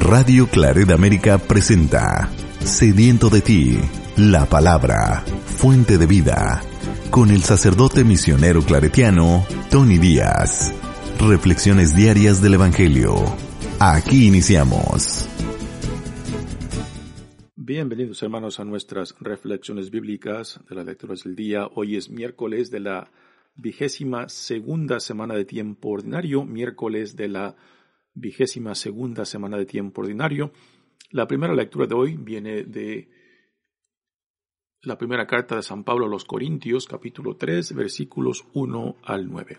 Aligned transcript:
Radio 0.00 0.48
Claret 0.48 0.90
América 0.90 1.38
presenta 1.38 2.30
Sediento 2.60 3.28
de 3.28 3.42
ti, 3.42 3.78
la 4.16 4.46
palabra, 4.46 5.22
fuente 5.44 5.98
de 5.98 6.06
vida, 6.06 6.62
con 7.10 7.30
el 7.30 7.42
sacerdote 7.42 8.02
misionero 8.02 8.62
claretiano 8.62 9.44
Tony 9.70 9.98
Díaz. 9.98 10.74
Reflexiones 11.20 11.94
diarias 11.94 12.40
del 12.42 12.54
Evangelio. 12.54 13.14
Aquí 13.78 14.26
iniciamos. 14.26 15.28
Bienvenidos 17.54 18.22
hermanos 18.22 18.58
a 18.58 18.64
nuestras 18.64 19.14
reflexiones 19.20 19.90
bíblicas 19.90 20.60
de 20.68 20.76
las 20.76 20.86
lecturas 20.86 21.24
del 21.24 21.36
día. 21.36 21.68
Hoy 21.74 21.96
es 21.96 22.08
miércoles 22.08 22.70
de 22.70 22.80
la 22.80 23.10
vigésima 23.54 24.28
segunda 24.30 24.98
semana 24.98 25.34
de 25.34 25.44
tiempo 25.44 25.90
ordinario, 25.90 26.44
miércoles 26.44 27.14
de 27.16 27.28
la 27.28 27.54
vigésima 28.14 28.74
segunda 28.74 29.24
semana 29.24 29.56
de 29.56 29.66
tiempo 29.66 30.00
ordinario. 30.00 30.52
La 31.10 31.26
primera 31.26 31.54
lectura 31.54 31.86
de 31.86 31.94
hoy 31.94 32.16
viene 32.16 32.64
de 32.64 33.08
la 34.82 34.96
primera 34.96 35.26
carta 35.26 35.56
de 35.56 35.62
San 35.62 35.84
Pablo 35.84 36.06
a 36.06 36.08
los 36.08 36.24
Corintios, 36.24 36.86
capítulo 36.86 37.36
3, 37.36 37.74
versículos 37.74 38.46
1 38.54 38.96
al 39.02 39.28
9. 39.30 39.58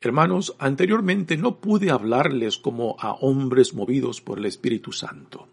Hermanos, 0.00 0.56
anteriormente 0.58 1.36
no 1.36 1.60
pude 1.60 1.92
hablarles 1.92 2.58
como 2.58 2.96
a 2.98 3.12
hombres 3.12 3.72
movidos 3.72 4.20
por 4.20 4.38
el 4.38 4.46
Espíritu 4.46 4.90
Santo, 4.90 5.48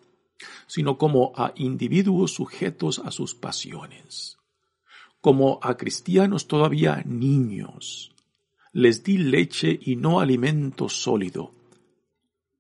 sino 0.66 0.98
como 0.98 1.34
a 1.36 1.54
individuos 1.56 2.34
sujetos 2.34 2.98
a 2.98 3.12
sus 3.12 3.36
pasiones, 3.36 4.40
como 5.22 5.60
a 5.62 5.78
cristianos 5.78 6.48
todavía 6.48 7.04
niños. 7.06 8.09
Les 8.72 9.04
di 9.04 9.18
leche 9.18 9.78
y 9.82 9.96
no 9.96 10.20
alimento 10.20 10.90
sólido, 10.90 11.52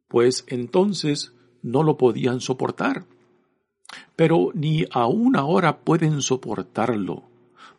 pues 0.07 0.43
entonces 0.47 1.33
no 1.61 1.83
lo 1.83 1.97
podían 1.97 2.41
soportar. 2.41 3.05
Pero 4.15 4.51
ni 4.53 4.85
aún 4.91 5.35
ahora 5.35 5.79
pueden 5.81 6.21
soportarlo, 6.21 7.23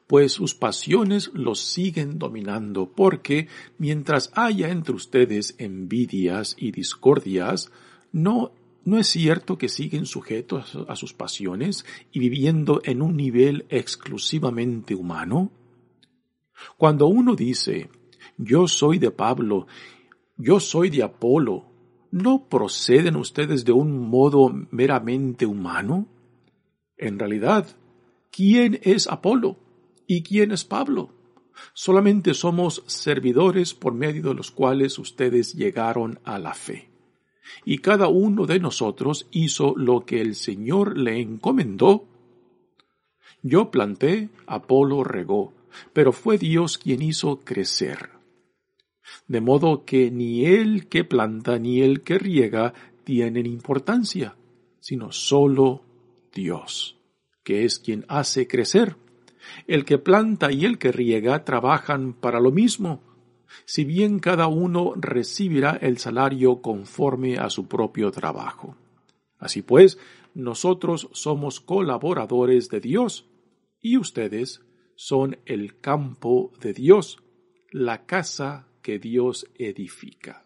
pues 0.07 0.33
sus 0.33 0.55
pasiones 0.55 1.31
los 1.35 1.61
siguen 1.61 2.19
dominando, 2.19 2.91
porque 2.91 3.49
mientras 3.79 4.33
haya 4.35 4.71
entre 4.71 4.95
ustedes 4.95 5.55
envidias 5.59 6.57
y 6.59 6.73
discordias, 6.73 7.71
no 8.13 8.53
¿No 8.83 8.99
es 8.99 9.09
cierto 9.09 9.59
que 9.59 9.69
siguen 9.69 10.07
sujetos 10.07 10.77
a 10.89 10.97
sus 10.97 11.13
pasiones 11.13 11.85
y 12.13 12.19
viviendo 12.19 12.81
en 12.85 13.03
un 13.03 13.15
nivel 13.15 13.67
exclusivamente 13.69 14.95
humano? 14.95 15.53
Cuando 16.79 17.07
uno 17.07 17.37
dice, 17.37 17.91
yo 18.43 18.67
soy 18.69 18.99
de 18.99 19.11
Pablo, 19.11 19.67
yo 20.39 20.61
soy 20.61 20.89
de 20.89 21.03
Apolo, 21.03 21.67
¿no 22.11 22.49
proceden 22.49 23.17
ustedes 23.17 23.67
de 23.67 23.73
un 23.73 24.09
modo 24.09 24.51
meramente 24.71 25.45
humano? 25.45 26.09
En 26.97 27.19
realidad, 27.19 27.69
¿quién 28.31 28.81
es 28.83 29.09
Apolo 29.09 29.59
y 30.07 30.23
quién 30.23 30.53
es 30.53 30.65
Pablo? 30.65 31.11
Solamente 31.75 32.33
somos 32.33 32.83
servidores 32.87 33.75
por 33.75 33.93
medio 33.93 34.31
de 34.31 34.35
los 34.35 34.51
cuales 34.51 34.99
ustedes 34.99 35.53
llegaron 35.53 36.19
a 36.25 36.39
la 36.39 36.55
fe. 36.55 36.89
Y 37.67 37.79
cada 37.79 38.09
uno 38.09 38.47
de 38.47 38.59
nosotros 38.59 39.29
hizo 39.33 39.75
lo 39.77 40.07
que 40.07 40.23
el 40.23 40.35
Señor 40.35 40.97
le 40.97 41.21
encomendó. 41.21 42.07
Yo 43.43 43.71
planté, 43.71 44.31
Apolo 44.47 45.05
regó, 45.05 45.53
pero 45.93 46.13
fue 46.13 46.39
Dios 46.39 46.79
quien 46.79 47.03
hizo 47.03 47.41
crecer. 47.41 48.20
De 49.27 49.41
modo 49.41 49.85
que 49.85 50.11
ni 50.11 50.47
el 50.47 50.89
que 50.89 51.05
planta 51.05 51.59
ni 51.59 51.83
el 51.83 52.03
que 52.03 52.19
riega 52.19 52.75
tienen 53.05 53.47
importancia, 53.47 54.37
sino 54.81 55.13
solo 55.13 55.83
Dios, 56.33 56.97
que 57.43 57.65
es 57.65 57.79
quien 57.79 58.05
hace 58.09 58.47
crecer. 58.47 58.97
El 59.67 59.85
que 59.85 59.99
planta 59.99 60.53
y 60.53 60.65
el 60.65 60.79
que 60.79 60.93
riega 60.93 61.45
trabajan 61.45 62.13
para 62.13 62.41
lo 62.41 62.53
mismo, 62.53 63.03
si 63.65 63.85
bien 63.85 64.19
cada 64.21 64.47
uno 64.47 64.95
recibirá 64.97 65.79
el 65.81 65.99
salario 65.99 66.63
conforme 66.63 67.39
a 67.39 67.51
su 67.51 67.67
propio 67.67 68.11
trabajo. 68.11 68.77
Así 69.39 69.63
pues, 69.63 69.99
nosotros 70.35 71.09
somos 71.13 71.61
colaboradores 71.61 72.69
de 72.69 72.81
Dios 72.81 73.27
y 73.81 73.97
ustedes 73.97 74.61
son 74.95 75.39
el 75.47 75.81
campo 75.81 76.53
de 76.61 76.75
Dios, 76.75 77.23
la 77.73 78.07
casa 78.07 78.69
que 78.83 78.99
Dios 78.99 79.47
edifica. 79.57 80.45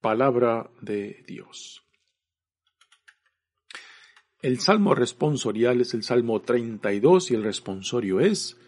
Palabra 0.00 0.70
de 0.80 1.24
Dios. 1.26 1.82
El 4.42 4.60
salmo 4.60 4.94
responsorial 4.94 5.80
es 5.80 5.94
el 5.94 6.02
salmo 6.02 6.42
32 6.42 7.30
y 7.30 7.34
el 7.34 7.42
responsorio 7.42 8.20
es 8.20 8.58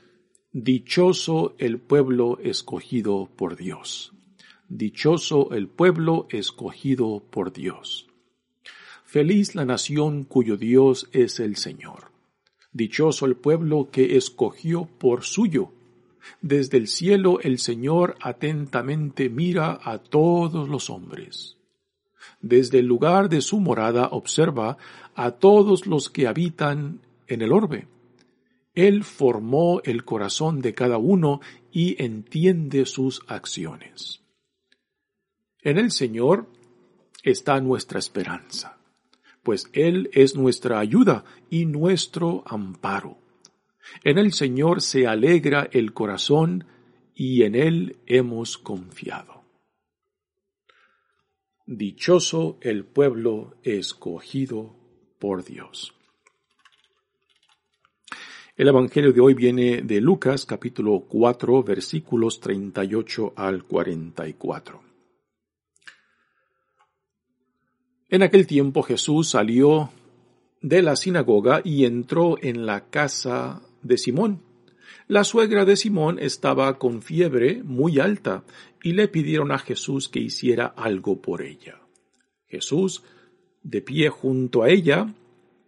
Dichoso 0.58 1.54
el 1.58 1.78
pueblo 1.78 2.38
escogido 2.42 3.28
por 3.36 3.56
Dios. 3.56 4.14
Dichoso 4.70 5.52
el 5.52 5.68
pueblo 5.68 6.26
escogido 6.30 7.22
por 7.30 7.52
Dios. 7.52 8.06
Feliz 9.04 9.54
la 9.54 9.66
nación 9.66 10.24
cuyo 10.24 10.56
Dios 10.56 11.10
es 11.12 11.40
el 11.40 11.56
Señor. 11.56 12.10
Dichoso 12.72 13.26
el 13.26 13.36
pueblo 13.36 13.90
que 13.90 14.16
escogió 14.16 14.86
por 14.98 15.24
suyo. 15.24 15.72
Desde 16.40 16.78
el 16.78 16.88
cielo 16.88 17.40
el 17.40 17.58
Señor 17.58 18.16
atentamente 18.20 19.28
mira 19.28 19.78
a 19.82 19.98
todos 19.98 20.68
los 20.68 20.90
hombres. 20.90 21.56
Desde 22.40 22.80
el 22.80 22.86
lugar 22.86 23.28
de 23.28 23.40
su 23.40 23.60
morada 23.60 24.08
observa 24.12 24.76
a 25.14 25.32
todos 25.32 25.86
los 25.86 26.10
que 26.10 26.26
habitan 26.26 27.00
en 27.26 27.42
el 27.42 27.52
orbe 27.52 27.88
él 28.76 29.04
formó 29.04 29.80
el 29.84 30.04
corazón 30.04 30.60
de 30.60 30.74
cada 30.74 30.98
uno 30.98 31.40
y 31.72 32.00
entiende 32.00 32.84
sus 32.84 33.22
acciones. 33.26 34.20
En 35.62 35.78
el 35.78 35.90
Señor 35.90 36.46
está 37.22 37.58
nuestra 37.60 37.98
esperanza, 37.98 38.78
pues 39.42 39.68
Él 39.72 40.10
es 40.12 40.36
nuestra 40.36 40.78
ayuda 40.78 41.24
y 41.48 41.64
nuestro 41.64 42.44
amparo. 42.46 43.16
En 44.04 44.18
el 44.18 44.32
Señor 44.32 44.82
se 44.82 45.06
alegra 45.06 45.68
el 45.72 45.92
corazón 45.92 46.64
y 47.14 47.42
en 47.42 47.54
Él 47.54 47.96
hemos 48.06 48.58
confiado. 48.58 49.44
Dichoso 51.66 52.58
el 52.60 52.84
pueblo 52.84 53.56
escogido 53.62 54.76
por 55.18 55.44
Dios. 55.44 55.94
El 58.56 58.68
Evangelio 58.68 59.12
de 59.12 59.20
hoy 59.20 59.34
viene 59.34 59.82
de 59.82 60.00
Lucas 60.00 60.46
capítulo 60.46 61.04
4 61.08 61.62
versículos 61.62 62.40
38 62.40 63.34
al 63.36 63.64
44. 63.64 64.80
En 68.08 68.22
aquel 68.22 68.46
tiempo 68.46 68.82
Jesús 68.82 69.30
salió 69.30 69.90
de 70.62 70.80
la 70.80 70.96
sinagoga 70.96 71.60
y 71.64 71.84
entró 71.84 72.38
en 72.40 72.64
la 72.64 72.88
casa 72.88 73.60
de 73.86 73.98
Simón. 73.98 74.42
La 75.08 75.24
suegra 75.24 75.64
de 75.64 75.76
Simón 75.76 76.18
estaba 76.18 76.78
con 76.78 77.02
fiebre 77.02 77.62
muy 77.62 77.98
alta 77.98 78.44
y 78.82 78.92
le 78.92 79.08
pidieron 79.08 79.52
a 79.52 79.58
Jesús 79.58 80.08
que 80.08 80.20
hiciera 80.20 80.66
algo 80.66 81.20
por 81.20 81.42
ella. 81.42 81.80
Jesús, 82.48 83.02
de 83.62 83.82
pie 83.82 84.10
junto 84.10 84.62
a 84.62 84.70
ella, 84.70 85.14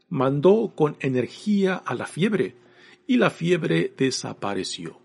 mandó 0.09 0.73
con 0.75 0.97
energía 1.01 1.75
a 1.77 1.95
la 1.95 2.07
fiebre 2.07 2.57
y 3.07 3.17
la 3.17 3.31
fiebre 3.31 3.93
desapareció. 3.97 5.01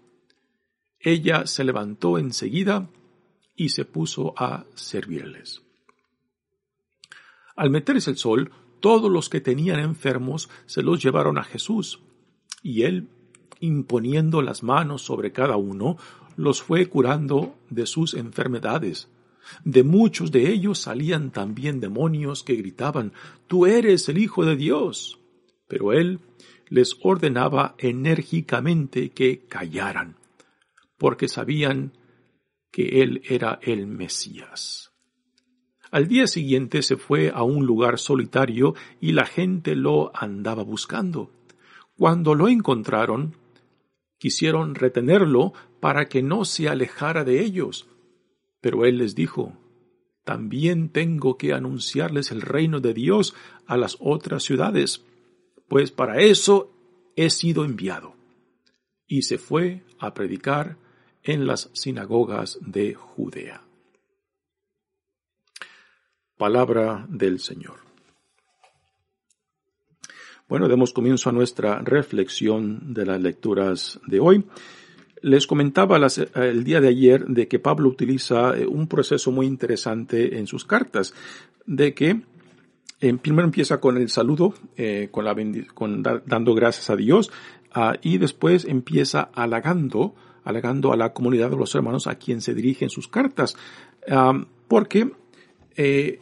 Ella 0.99 1.45
se 1.45 1.63
levantó 1.63 2.17
enseguida 2.17 2.89
y 3.55 3.69
se 3.69 3.85
puso 3.85 4.33
a 4.37 4.65
servirles. 4.73 5.61
Al 7.55 7.69
meterse 7.69 8.09
el 8.09 8.17
sol, 8.17 8.51
todos 8.79 9.11
los 9.11 9.29
que 9.29 9.41
tenían 9.41 9.79
enfermos 9.79 10.49
se 10.65 10.81
los 10.81 11.03
llevaron 11.03 11.37
a 11.37 11.43
Jesús, 11.43 11.99
y 12.63 12.83
él, 12.83 13.09
imponiendo 13.59 14.41
las 14.41 14.63
manos 14.63 15.03
sobre 15.03 15.31
cada 15.31 15.57
uno, 15.57 15.97
los 16.35 16.63
fue 16.63 16.87
curando 16.87 17.55
de 17.69 17.85
sus 17.85 18.13
enfermedades. 18.13 19.09
De 19.65 19.83
muchos 19.83 20.31
de 20.31 20.49
ellos 20.51 20.79
salían 20.79 21.31
también 21.31 21.79
demonios 21.79 22.43
que 22.43 22.55
gritaban, 22.55 23.11
Tú 23.47 23.65
eres 23.65 24.07
el 24.09 24.17
Hijo 24.17 24.45
de 24.45 24.55
Dios. 24.55 25.19
Pero 25.67 25.91
él, 25.91 26.19
les 26.69 26.97
ordenaba 27.03 27.75
enérgicamente 27.77 29.09
que 29.09 29.45
callaran, 29.47 30.15
porque 30.97 31.27
sabían 31.27 31.91
que 32.71 33.03
él 33.03 33.21
era 33.25 33.59
el 33.61 33.85
Mesías. 33.85 34.91
Al 35.91 36.07
día 36.07 36.25
siguiente 36.25 36.81
se 36.81 36.97
fue 36.97 37.29
a 37.29 37.43
un 37.43 37.67
lugar 37.67 37.99
solitario 37.99 38.73
y 38.99 39.11
la 39.11 39.25
gente 39.27 39.75
lo 39.75 40.11
andaba 40.15 40.63
buscando. 40.63 41.29
Cuando 41.97 42.35
lo 42.35 42.47
encontraron, 42.47 43.35
quisieron 44.17 44.75
retenerlo 44.75 45.53
para 45.79 46.05
que 46.05 46.23
no 46.23 46.45
se 46.45 46.69
alejara 46.69 47.23
de 47.23 47.41
ellos. 47.41 47.87
Pero 48.61 48.85
él 48.85 48.97
les 48.97 49.15
dijo, 49.15 49.57
también 50.23 50.89
tengo 50.89 51.37
que 51.37 51.53
anunciarles 51.53 52.31
el 52.31 52.41
reino 52.41 52.79
de 52.79 52.93
Dios 52.93 53.35
a 53.65 53.77
las 53.77 53.97
otras 53.99 54.43
ciudades, 54.43 55.03
pues 55.67 55.91
para 55.91 56.21
eso 56.21 56.71
he 57.15 57.29
sido 57.29 57.65
enviado. 57.65 58.15
Y 59.05 59.23
se 59.23 59.37
fue 59.37 59.83
a 59.99 60.13
predicar 60.13 60.77
en 61.23 61.45
las 61.45 61.69
sinagogas 61.73 62.57
de 62.61 62.93
Judea. 62.95 63.63
Palabra 66.37 67.05
del 67.09 67.39
Señor. 67.39 67.92
Bueno, 70.53 70.67
demos 70.67 70.93
comienzo 70.93 71.31
a 71.31 71.33
nuestra 71.33 71.79
reflexión 71.79 72.93
de 72.93 73.07
las 73.07 73.19
lecturas 73.19 73.99
de 74.05 74.19
hoy. 74.19 74.45
Les 75.23 75.47
comentaba 75.47 75.97
el 75.97 76.63
día 76.63 76.79
de 76.79 76.89
ayer 76.89 77.25
de 77.25 77.47
que 77.47 77.57
Pablo 77.57 77.89
utiliza 77.89 78.55
eh, 78.55 78.67
un 78.67 78.85
proceso 78.85 79.31
muy 79.31 79.47
interesante 79.47 80.37
en 80.37 80.45
sus 80.45 80.63
cartas, 80.63 81.15
de 81.65 81.95
que 81.95 82.21
en 83.01 83.17
primero 83.17 83.45
empieza 83.45 83.79
con 83.79 83.97
el 83.97 84.09
saludo, 84.09 84.53
eh, 84.77 85.07
con 85.09 85.25
la 85.25 85.35
con 85.73 86.03
dando 86.03 86.53
gracias 86.53 86.91
a 86.91 86.95
Dios, 86.97 87.31
ah, 87.73 87.95
y 88.03 88.19
después 88.19 88.65
empieza 88.65 89.31
halagando, 89.33 90.13
halagando 90.43 90.93
a 90.93 90.97
la 90.97 91.13
comunidad 91.13 91.49
de 91.49 91.57
los 91.57 91.73
hermanos 91.73 92.05
a 92.05 92.19
quien 92.19 92.41
se 92.41 92.53
dirigen 92.53 92.91
sus 92.91 93.07
cartas, 93.07 93.57
ah, 94.07 94.39
porque 94.67 95.09
eh, 95.75 96.19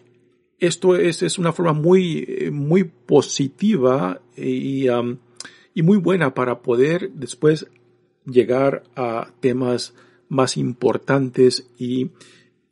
esto 0.62 0.96
es, 0.96 1.24
es, 1.24 1.38
una 1.38 1.52
forma 1.52 1.74
muy, 1.74 2.50
muy 2.54 2.86
positiva 2.86 4.22
y, 4.38 4.86
y 5.74 5.82
muy 5.82 5.98
buena 5.98 6.34
para 6.34 6.62
poder 6.62 7.12
después 7.12 7.68
llegar 8.26 8.84
a 8.96 9.32
temas 9.40 9.94
más 10.30 10.56
importantes 10.58 11.68
y, 11.78 12.12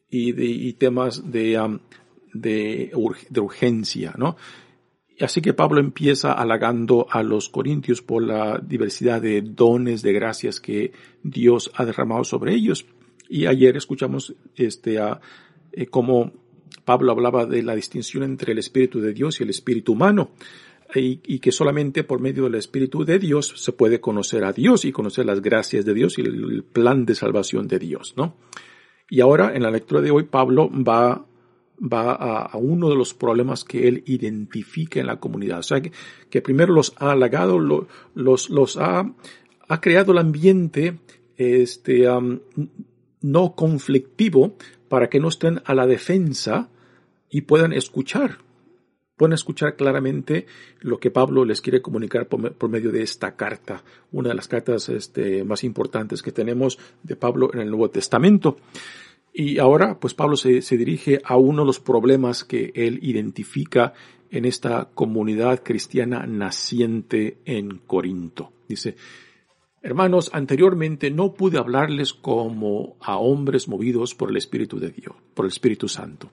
y, 0.09 0.31
de, 0.31 0.45
y 0.45 0.73
temas 0.73 1.31
de, 1.31 1.79
de, 2.33 2.91
urgencia, 2.93 4.13
¿no? 4.17 4.37
Así 5.19 5.41
que 5.41 5.53
Pablo 5.53 5.81
empieza 5.81 6.31
halagando 6.31 7.07
a 7.09 7.23
los 7.23 7.49
corintios 7.49 8.01
por 8.01 8.23
la 8.23 8.57
diversidad 8.59 9.21
de 9.21 9.41
dones, 9.41 10.01
de 10.01 10.13
gracias 10.13 10.61
que 10.61 10.93
Dios 11.23 11.71
ha 11.75 11.83
derramado 11.83 12.23
sobre 12.23 12.53
ellos. 12.53 12.85
Y 13.27 13.45
ayer 13.45 13.75
escuchamos 13.75 14.33
este, 14.55 14.97
eh, 15.73 15.87
cómo 15.87 16.31
Pablo 16.85 17.11
hablaba 17.11 17.45
de 17.45 17.63
la 17.63 17.75
distinción 17.75 18.23
entre 18.23 18.53
el 18.53 18.59
Espíritu 18.59 18.99
de 18.99 19.13
Dios 19.13 19.39
y 19.39 19.43
el 19.43 19.49
Espíritu 19.49 19.93
humano 19.93 20.31
y, 20.95 21.39
que 21.39 21.51
solamente 21.51 22.03
por 22.03 22.19
medio 22.19 22.43
del 22.45 22.55
Espíritu 22.55 23.05
de 23.05 23.19
Dios 23.19 23.53
se 23.55 23.71
puede 23.73 24.01
conocer 24.01 24.43
a 24.43 24.53
Dios 24.53 24.85
y 24.85 24.91
conocer 24.91 25.25
las 25.25 25.41
gracias 25.41 25.85
de 25.85 25.93
Dios 25.93 26.17
y 26.17 26.21
el, 26.21 26.63
plan 26.63 27.05
de 27.05 27.15
salvación 27.15 27.67
de 27.67 27.79
Dios, 27.79 28.13
¿no? 28.17 28.35
Y 29.09 29.21
ahora 29.21 29.55
en 29.55 29.63
la 29.63 29.71
lectura 29.71 30.01
de 30.01 30.11
hoy 30.11 30.23
Pablo 30.23 30.69
va 30.69 31.25
va 31.81 32.11
a, 32.13 32.57
uno 32.57 32.89
de 32.89 32.95
los 32.95 33.13
problemas 33.13 33.63
que 33.63 33.87
él 33.87 34.03
identifica 34.05 34.99
en 34.99 35.07
la 35.07 35.19
comunidad. 35.19 35.59
O 35.59 35.63
sea, 35.63 35.81
que, 35.81 36.41
primero 36.41 36.73
los 36.73 36.93
ha 36.97 37.11
halagado, 37.11 37.57
los, 37.57 38.49
los 38.49 38.77
ha, 38.77 39.09
ha 39.67 39.81
creado 39.81 40.11
el 40.11 40.17
ambiente 40.17 40.99
este, 41.37 42.05
no 43.21 43.55
conflictivo 43.55 44.57
para 44.89 45.09
que 45.09 45.19
no 45.19 45.29
estén 45.29 45.61
a 45.65 45.73
la 45.73 45.87
defensa 45.87 46.69
y 47.29 47.41
puedan 47.41 47.71
escuchar 47.73 48.39
pueden 49.19 49.33
escuchar 49.33 49.75
claramente 49.75 50.47
lo 50.79 50.97
que 50.97 51.11
Pablo 51.11 51.43
les 51.43 51.59
quiere 51.59 51.81
comunicar 51.81 52.29
por, 52.29 52.69
medio 52.69 52.89
de 52.89 53.03
esta 53.03 53.35
carta, 53.35 53.83
una 54.13 54.29
de 54.29 54.35
las 54.35 54.47
cartas 54.47 54.87
este, 54.87 55.43
más 55.43 55.65
importantes 55.65 56.21
que 56.21 56.31
tenemos 56.31 56.79
de 57.03 57.17
Pablo 57.17 57.51
en 57.53 57.59
el 57.59 57.69
Nuevo 57.69 57.89
Testamento. 57.89 58.55
Y 59.33 59.59
ahora, 59.59 59.99
pues 59.99 60.13
Pablo 60.13 60.37
se 60.37 60.77
dirige 60.77 61.19
a 61.25 61.35
uno 61.35 61.63
de 61.63 61.67
los 61.67 61.81
problemas 61.81 62.45
que 62.45 62.71
él 62.73 62.99
identifica 63.01 63.93
en 64.31 64.45
esta 64.45 64.89
comunidad 64.95 65.63
cristiana 65.63 66.25
naciente 66.25 67.39
en 67.43 67.79
Corinto. 67.79 68.53
Dice, 68.69 68.95
Hermanos, 69.81 70.29
anteriormente 70.33 71.09
no 71.09 71.33
pude 71.33 71.57
hablarles 71.57 72.13
como 72.13 72.97
a 72.99 73.17
hombres 73.17 73.67
movidos 73.67 74.13
por 74.13 74.29
el 74.29 74.37
Espíritu 74.37 74.79
de 74.79 74.89
Dios, 74.89 75.15
por 75.33 75.45
el 75.45 75.51
Espíritu 75.51 75.87
Santo. 75.87 76.29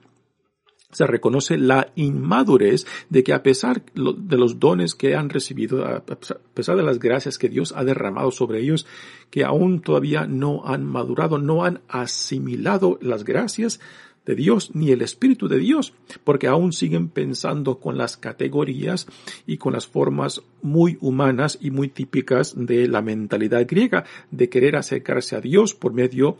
Se 0.91 1.05
reconoce 1.05 1.57
la 1.57 1.91
inmadurez 1.95 2.85
de 3.09 3.23
que 3.23 3.33
a 3.33 3.43
pesar 3.43 3.83
de 3.93 4.37
los 4.37 4.59
dones 4.59 4.95
que 4.95 5.15
han 5.15 5.29
recibido, 5.29 5.85
a 5.85 6.03
pesar 6.03 6.77
de 6.77 6.83
las 6.83 6.99
gracias 6.99 7.37
que 7.37 7.49
Dios 7.49 7.73
ha 7.75 7.83
derramado 7.83 8.31
sobre 8.31 8.61
ellos, 8.61 8.85
que 9.29 9.43
aún 9.43 9.81
todavía 9.81 10.25
no 10.27 10.65
han 10.65 10.85
madurado, 10.85 11.39
no 11.39 11.65
han 11.65 11.81
asimilado 11.89 12.97
las 13.01 13.25
gracias 13.25 13.81
de 14.27 14.35
Dios 14.35 14.75
ni 14.75 14.91
el 14.91 15.01
Espíritu 15.01 15.47
de 15.47 15.57
Dios, 15.57 15.93
porque 16.23 16.47
aún 16.47 16.73
siguen 16.73 17.07
pensando 17.07 17.79
con 17.79 17.97
las 17.97 18.17
categorías 18.17 19.07
y 19.47 19.57
con 19.57 19.73
las 19.73 19.87
formas 19.87 20.43
muy 20.61 20.97
humanas 21.01 21.57
y 21.61 21.71
muy 21.71 21.87
típicas 21.87 22.53
de 22.55 22.87
la 22.87 23.01
mentalidad 23.01 23.65
griega, 23.67 24.03
de 24.29 24.49
querer 24.49 24.75
acercarse 24.75 25.35
a 25.35 25.41
Dios 25.41 25.73
por 25.73 25.93
medio 25.93 26.37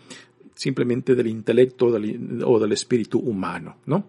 simplemente 0.53 1.15
del 1.15 1.27
intelecto 1.27 1.87
o 1.87 2.59
del 2.59 2.71
espíritu 2.71 3.19
humano, 3.19 3.77
¿no? 3.85 4.05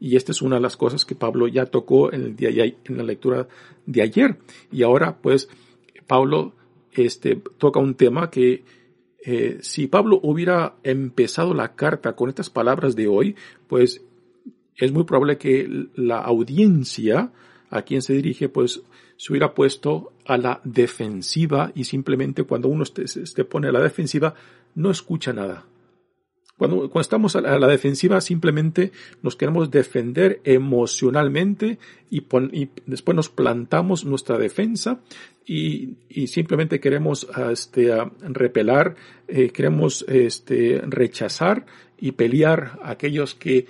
Y 0.00 0.16
esta 0.16 0.32
es 0.32 0.40
una 0.40 0.56
de 0.56 0.62
las 0.62 0.78
cosas 0.78 1.04
que 1.04 1.14
Pablo 1.14 1.46
ya 1.46 1.66
tocó 1.66 2.12
en 2.12 2.22
el 2.22 2.36
día 2.36 2.50
en 2.64 2.96
la 2.96 3.02
lectura 3.02 3.46
de 3.84 4.00
ayer. 4.00 4.38
Y 4.72 4.82
ahora, 4.82 5.18
pues, 5.18 5.48
Pablo 6.06 6.54
este, 6.92 7.36
toca 7.58 7.80
un 7.80 7.94
tema 7.94 8.30
que 8.30 8.64
eh, 9.24 9.58
si 9.60 9.86
Pablo 9.86 10.18
hubiera 10.22 10.76
empezado 10.82 11.54
la 11.54 11.74
carta 11.74 12.14
con 12.14 12.28
estas 12.28 12.50
palabras 12.50 12.96
de 12.96 13.08
hoy, 13.08 13.36
pues 13.68 14.02
es 14.76 14.92
muy 14.92 15.04
probable 15.04 15.38
que 15.38 15.88
la 15.94 16.18
audiencia 16.18 17.32
a 17.68 17.82
quien 17.82 18.02
se 18.02 18.14
dirige, 18.14 18.48
pues 18.48 18.82
se 19.16 19.32
hubiera 19.32 19.54
puesto 19.54 20.12
a 20.24 20.38
la 20.38 20.60
defensiva 20.64 21.70
y 21.74 21.84
simplemente 21.84 22.44
cuando 22.44 22.68
uno 22.68 22.84
se 22.84 23.44
pone 23.44 23.68
a 23.68 23.72
la 23.72 23.82
defensiva 23.82 24.34
no 24.74 24.90
escucha 24.90 25.32
nada. 25.32 25.66
Cuando, 26.60 27.00
estamos 27.00 27.36
a 27.36 27.40
la, 27.40 27.66
defensiva 27.68 28.20
simplemente 28.20 28.92
nos 29.22 29.34
queremos 29.34 29.70
defender 29.70 30.42
emocionalmente 30.44 31.78
y, 32.10 32.22
después 32.84 33.16
nos 33.16 33.30
plantamos 33.30 34.04
nuestra 34.04 34.36
defensa 34.36 35.00
y, 35.46 35.96
simplemente 36.26 36.78
queremos 36.78 37.26
este, 37.50 37.90
repelar, 38.20 38.94
eh, 39.26 39.48
queremos 39.48 40.04
este, 40.06 40.82
rechazar 40.84 41.64
y 41.98 42.12
pelear 42.12 42.78
a 42.82 42.90
aquellos 42.90 43.34
que 43.34 43.64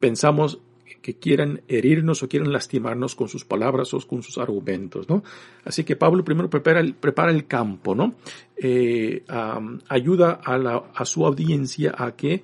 pensamos 0.00 0.58
que 1.02 1.18
quieran 1.18 1.62
herirnos 1.68 2.22
o 2.22 2.28
quieren 2.28 2.52
lastimarnos 2.52 3.14
con 3.14 3.28
sus 3.28 3.44
palabras 3.44 3.94
o 3.94 4.00
con 4.00 4.22
sus 4.22 4.38
argumentos, 4.38 5.08
¿no? 5.08 5.22
Así 5.64 5.84
que 5.84 5.96
Pablo 5.96 6.24
primero 6.24 6.50
prepara 6.50 6.80
el, 6.80 7.46
campo, 7.46 7.94
¿no? 7.94 8.14
Eh, 8.56 9.24
ayuda 9.88 10.40
a, 10.44 11.04
su 11.04 11.24
audiencia 11.24 11.94
a 11.96 12.16
que 12.16 12.42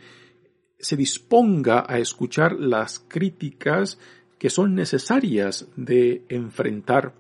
se 0.78 0.96
disponga 0.96 1.84
a 1.88 1.98
escuchar 1.98 2.52
las 2.52 2.98
críticas 2.98 3.98
que 4.38 4.50
son 4.50 4.74
necesarias 4.74 5.68
de 5.76 6.24
enfrentar 6.28 7.14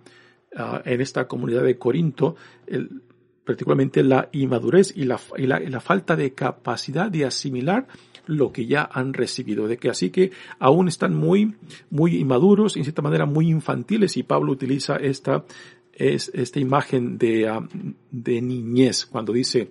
ah, 0.56 0.82
en 0.84 1.00
esta 1.00 1.26
comunidad 1.26 1.62
de 1.62 1.78
Corinto, 1.78 2.36
particularmente 3.44 4.02
la 4.02 4.28
inmadurez 4.32 4.94
y 4.96 5.04
la 5.04 5.80
falta 5.80 6.16
de 6.16 6.34
capacidad 6.34 7.10
de 7.10 7.24
asimilar 7.24 7.86
lo 8.26 8.52
que 8.52 8.66
ya 8.66 8.88
han 8.92 9.12
recibido, 9.12 9.68
de 9.68 9.76
que 9.76 9.90
así 9.90 10.10
que 10.10 10.32
aún 10.58 10.88
están 10.88 11.14
muy, 11.14 11.54
muy 11.90 12.16
inmaduros, 12.16 12.76
en 12.76 12.84
cierta 12.84 13.02
manera 13.02 13.26
muy 13.26 13.48
infantiles, 13.48 14.16
y 14.16 14.22
Pablo 14.22 14.52
utiliza 14.52 14.96
esta, 14.96 15.44
es, 15.92 16.30
esta 16.34 16.60
imagen 16.60 17.18
de, 17.18 17.48
ah, 17.48 17.66
de 18.10 18.42
niñez 18.42 19.06
cuando 19.06 19.32
dice, 19.32 19.70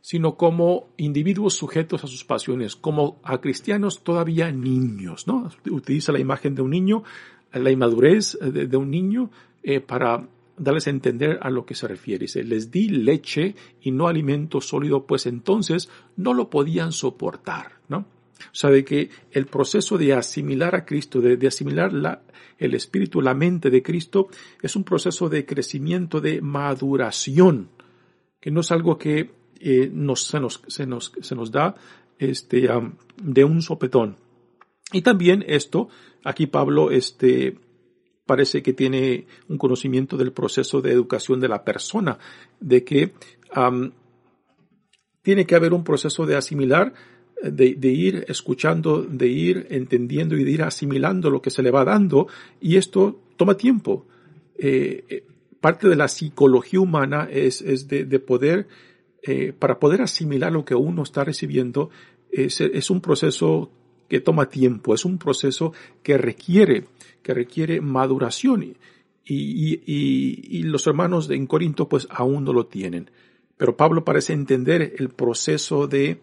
sino 0.00 0.36
como 0.36 0.88
individuos 0.96 1.54
sujetos 1.54 2.04
a 2.04 2.08
sus 2.08 2.24
pasiones, 2.24 2.76
como 2.76 3.20
a 3.22 3.40
cristianos 3.40 4.02
todavía 4.02 4.50
niños, 4.50 5.26
¿no? 5.26 5.48
Utiliza 5.70 6.12
la 6.12 6.18
imagen 6.18 6.54
de 6.54 6.62
un 6.62 6.70
niño, 6.70 7.04
la 7.52 7.70
inmadurez 7.70 8.36
de, 8.40 8.76
un 8.76 8.90
niño 8.90 9.30
eh, 9.62 9.80
para 9.80 10.26
darles 10.56 10.86
a 10.86 10.90
entender 10.90 11.38
a 11.42 11.50
lo 11.50 11.64
que 11.64 11.74
se 11.74 11.88
refiere. 11.88 12.24
Dice, 12.24 12.44
les 12.44 12.70
di 12.70 12.88
leche 12.88 13.54
y 13.80 13.90
no 13.90 14.08
alimento 14.08 14.60
sólido, 14.60 15.06
pues 15.06 15.26
entonces 15.26 15.88
no 16.16 16.34
lo 16.34 16.50
podían 16.50 16.92
soportar, 16.92 17.72
¿no? 17.88 17.98
O 17.98 18.54
sea, 18.54 18.70
de 18.70 18.84
que 18.84 19.10
el 19.30 19.46
proceso 19.46 19.98
de 19.98 20.14
asimilar 20.14 20.74
a 20.74 20.84
Cristo, 20.84 21.20
de, 21.20 21.46
asimilar 21.46 21.92
la, 21.92 22.22
el 22.58 22.74
espíritu, 22.74 23.20
la 23.20 23.34
mente 23.34 23.70
de 23.70 23.82
Cristo, 23.82 24.28
es 24.60 24.74
un 24.76 24.84
proceso 24.84 25.28
de 25.28 25.46
crecimiento, 25.46 26.20
de 26.20 26.40
maduración, 26.40 27.68
que 28.40 28.50
no 28.50 28.60
es 28.60 28.72
algo 28.72 28.98
que 28.98 29.30
eh, 29.60 29.90
nos, 29.92 30.24
se, 30.24 30.40
nos, 30.40 30.62
se, 30.66 30.86
nos, 30.86 31.12
se 31.20 31.34
nos 31.36 31.52
da 31.52 31.76
este, 32.18 32.68
de 33.22 33.44
un 33.44 33.62
sopetón. 33.62 34.16
Y 34.92 35.02
también 35.02 35.44
esto, 35.46 35.88
aquí 36.24 36.46
Pablo 36.46 36.90
este, 36.90 37.56
parece 38.32 38.62
que 38.62 38.72
tiene 38.72 39.26
un 39.50 39.58
conocimiento 39.58 40.16
del 40.16 40.32
proceso 40.32 40.80
de 40.80 40.90
educación 40.90 41.38
de 41.38 41.48
la 41.48 41.64
persona, 41.64 42.18
de 42.60 42.82
que 42.82 43.12
tiene 45.20 45.44
que 45.44 45.54
haber 45.54 45.74
un 45.74 45.84
proceso 45.84 46.24
de 46.24 46.34
asimilar 46.34 46.94
de, 47.42 47.88
ir 47.90 48.24
escuchando, 48.28 49.02
de 49.02 49.28
ir 49.28 49.66
entendiendo 49.68 50.34
y 50.34 50.44
de 50.44 50.50
ir 50.50 50.62
asimilando 50.62 51.28
lo 51.28 51.42
que 51.42 51.50
se 51.50 51.62
le 51.62 51.70
va 51.70 51.84
dando 51.84 52.26
y 52.58 52.76
esto 52.76 53.20
toma 53.36 53.54
tiempo. 53.54 54.06
Eh, 54.56 55.04
eh, 55.10 55.26
parte 55.60 55.90
de 55.90 55.96
la 55.96 56.08
psicología 56.08 56.80
humana 56.80 57.28
es, 57.30 57.86
de, 57.86 58.18
poder, 58.18 58.66
eh, 59.22 59.52
para 59.58 59.78
poder 59.78 60.00
asimilar 60.00 60.52
lo 60.52 60.64
que 60.64 60.74
uno 60.74 61.02
está 61.02 61.22
recibiendo, 61.22 61.90
es, 62.30 62.62
es 62.62 62.88
un 62.88 63.02
proceso 63.02 63.70
que 64.12 64.20
toma 64.20 64.50
tiempo, 64.50 64.92
es 64.92 65.06
un 65.06 65.16
proceso 65.16 65.72
que 66.02 66.18
requiere, 66.18 66.84
que 67.22 67.32
requiere 67.32 67.80
maduración 67.80 68.62
y, 68.62 68.76
y, 69.24 69.80
y, 69.86 70.62
los 70.64 70.86
hermanos 70.86 71.30
en 71.30 71.46
Corinto 71.46 71.88
pues 71.88 72.06
aún 72.10 72.44
no 72.44 72.52
lo 72.52 72.66
tienen. 72.66 73.10
Pero 73.56 73.74
Pablo 73.74 74.04
parece 74.04 74.34
entender 74.34 74.96
el 74.98 75.08
proceso 75.08 75.86
de, 75.86 76.20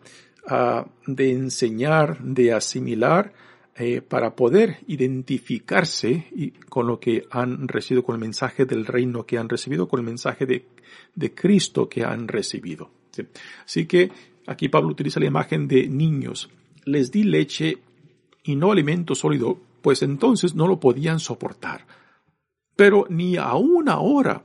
uh, 0.52 0.88
de 1.08 1.32
enseñar, 1.32 2.24
de 2.24 2.54
asimilar, 2.54 3.34
eh, 3.76 4.04
para 4.08 4.36
poder 4.36 4.82
identificarse 4.86 6.28
y, 6.32 6.52
con 6.52 6.86
lo 6.86 7.00
que 7.00 7.26
han 7.32 7.68
recibido, 7.68 8.04
con 8.04 8.14
el 8.14 8.22
mensaje 8.22 8.66
del 8.66 8.86
reino 8.86 9.26
que 9.26 9.40
han 9.40 9.50
recibido, 9.50 9.88
con 9.88 10.00
el 10.00 10.06
mensaje 10.06 10.46
de, 10.46 10.64
de 11.16 11.34
Cristo 11.34 11.90
que 11.90 12.04
han 12.04 12.28
recibido. 12.28 12.92
Así 13.66 13.88
que 13.88 14.12
aquí 14.46 14.70
Pablo 14.70 14.90
utiliza 14.90 15.20
la 15.20 15.26
imagen 15.26 15.68
de 15.68 15.88
niños. 15.88 16.52
Les 16.90 17.12
di 17.12 17.24
leche 17.24 17.78
y 18.44 18.56
no 18.56 18.72
alimento 18.72 19.14
sólido, 19.14 19.60
pues 19.82 20.02
entonces 20.02 20.56
no 20.56 20.68
lo 20.68 20.80
podían 20.80 21.20
soportar. 21.20 21.86
Pero 22.76 23.06
ni 23.10 23.38
aún 23.38 23.90
ahora 23.90 24.44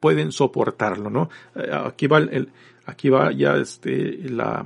pueden 0.00 0.32
soportarlo, 0.32 1.10
¿no? 1.10 1.28
Eh, 1.54 1.70
aquí 1.72 2.06
va 2.06 2.18
el, 2.18 2.48
aquí 2.86 3.08
va 3.08 3.32
ya 3.32 3.56
este, 3.56 4.28
la, 4.30 4.64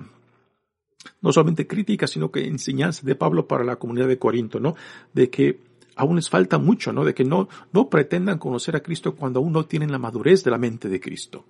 no 1.21 1.33
solamente 1.33 1.67
crítica, 1.67 2.07
sino 2.07 2.31
que 2.31 2.47
enseñanza 2.47 3.03
de 3.05 3.15
Pablo 3.15 3.49
para 3.49 3.65
la 3.65 3.77
comunidad 3.77 4.09
de 4.09 4.19
Corinto, 4.19 4.61
¿no? 4.61 4.77
De 5.13 5.31
que 5.31 5.61
aún 5.97 6.17
les 6.17 6.29
falta 6.29 6.59
mucho, 6.59 6.93
¿no? 6.93 7.05
De 7.05 7.15
que 7.15 7.25
no, 7.25 7.49
no 7.73 7.89
pretendan 7.89 8.39
conocer 8.39 8.77
a 8.77 8.83
Cristo 8.83 9.17
cuando 9.17 9.41
aún 9.41 9.53
no 9.53 9.67
tienen 9.67 9.93
la 9.93 9.99
madurez 9.99 10.45
de 10.45 10.51
la 10.51 10.59
mente 10.59 10.89
de 10.89 11.01
Cristo. 11.01 11.45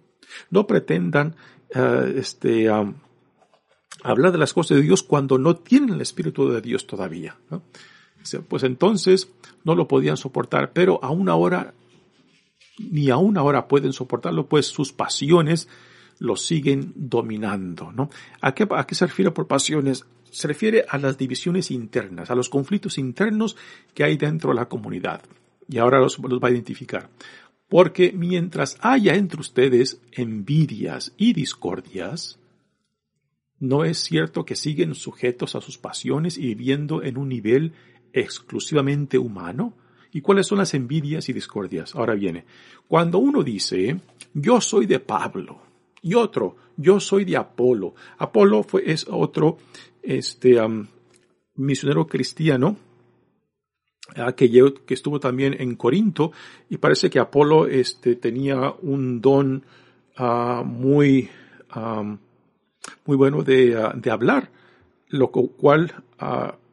No 0.51 0.67
pretendan, 0.67 1.35
uh, 1.75 2.07
este, 2.17 2.69
hablar 4.03 4.33
de 4.33 4.39
las 4.39 4.53
cosas 4.53 4.79
de 4.79 4.83
Dios 4.83 5.03
cuando 5.03 5.39
no 5.39 5.57
tienen 5.57 5.91
el 5.91 6.01
Espíritu 6.01 6.49
de 6.49 6.61
Dios 6.61 6.87
todavía. 6.87 7.37
Pues 8.49 8.63
entonces 8.65 9.31
no 9.65 9.75
lo 9.75 9.89
podían 9.89 10.17
soportar, 10.17 10.73
pero 10.73 11.01
aún 11.03 11.29
ahora, 11.29 11.75
ni 12.79 13.11
aún 13.11 13.39
ahora 13.39 13.69
pueden 13.69 13.93
soportarlo, 13.93 14.47
pues 14.47 14.67
sus 14.67 14.93
pasiones 14.93 15.69
lo 16.19 16.37
siguen 16.37 16.93
dominando, 16.95 17.93
¿no? 17.93 18.11
¿A 18.41 18.55
qué, 18.55 18.69
¿A 18.71 18.87
qué 18.87 18.95
se 18.95 19.07
refiere 19.07 19.31
por 19.31 19.47
pasiones? 19.47 20.05
Se 20.31 20.47
refiere 20.47 20.85
a 20.89 20.99
las 20.99 21.17
divisiones 21.17 21.71
internas, 21.71 22.31
a 22.31 22.35
los 22.35 22.49
conflictos 22.49 22.99
internos 22.99 23.57
que 23.95 24.05
hay 24.05 24.17
dentro 24.17 24.51
de 24.51 24.57
la 24.57 24.69
comunidad. 24.69 25.23
Y 25.67 25.79
ahora 25.79 25.99
los, 25.99 26.19
los 26.19 26.41
va 26.41 26.49
a 26.49 26.53
identificar. 26.53 27.09
Porque 27.69 28.13
mientras 28.13 28.77
haya 28.81 29.15
entre 29.15 29.41
ustedes 29.41 30.01
envidias 30.13 31.15
y 31.17 31.33
discordias, 31.33 32.40
no 33.61 33.85
es 33.85 33.99
cierto 33.99 34.45
que 34.45 34.57
siguen 34.57 34.95
sujetos 34.95 35.55
a 35.55 35.61
sus 35.61 35.79
pasiones 35.79 36.39
y 36.39 36.55
viviendo 36.55 37.03
en 37.03 37.19
un 37.19 37.29
nivel 37.29 37.75
exclusivamente 38.13 39.19
humano. 39.19 39.75
¿Y 40.13 40.23
cuáles 40.23 40.47
son 40.49 40.59
las 40.59 40.75
envidias 40.75 41.29
y 41.29 41.33
discordias? 41.33 41.95
Ahora 41.95 42.15
viene, 42.15 42.45
cuando 42.89 43.19
uno 43.19 43.45
dice, 43.45 44.01
yo 44.35 44.61
soy 44.61 44.87
de 44.87 44.99
Pablo, 44.99 45.61
y 46.03 46.15
otro, 46.15 46.57
yo 46.77 46.99
soy 46.99 47.25
de 47.25 47.37
Apolo. 47.37 47.95
Apolo 48.19 48.63
fue, 48.63 48.91
es 48.91 49.07
otro, 49.09 49.59
este, 50.03 50.59
misionero 51.57 52.07
cristiano, 52.07 52.77
ah, 54.17 54.33
que, 54.33 54.51
estuvo 54.89 55.21
también 55.21 55.55
en 55.61 55.77
Corinto, 55.77 56.33
y 56.69 56.79
parece 56.79 57.11
que 57.11 57.19
Apolo, 57.19 57.67
este, 57.67 58.17
tenía 58.17 58.73
un 58.83 59.21
don, 59.21 59.63
uh, 60.19 60.65
muy, 60.65 61.29
muy 63.05 63.17
bueno 63.17 63.43
de, 63.43 63.77
ah, 63.77 63.93
de, 63.95 64.11
hablar, 64.11 64.51
lo 65.09 65.31
cual 65.31 66.03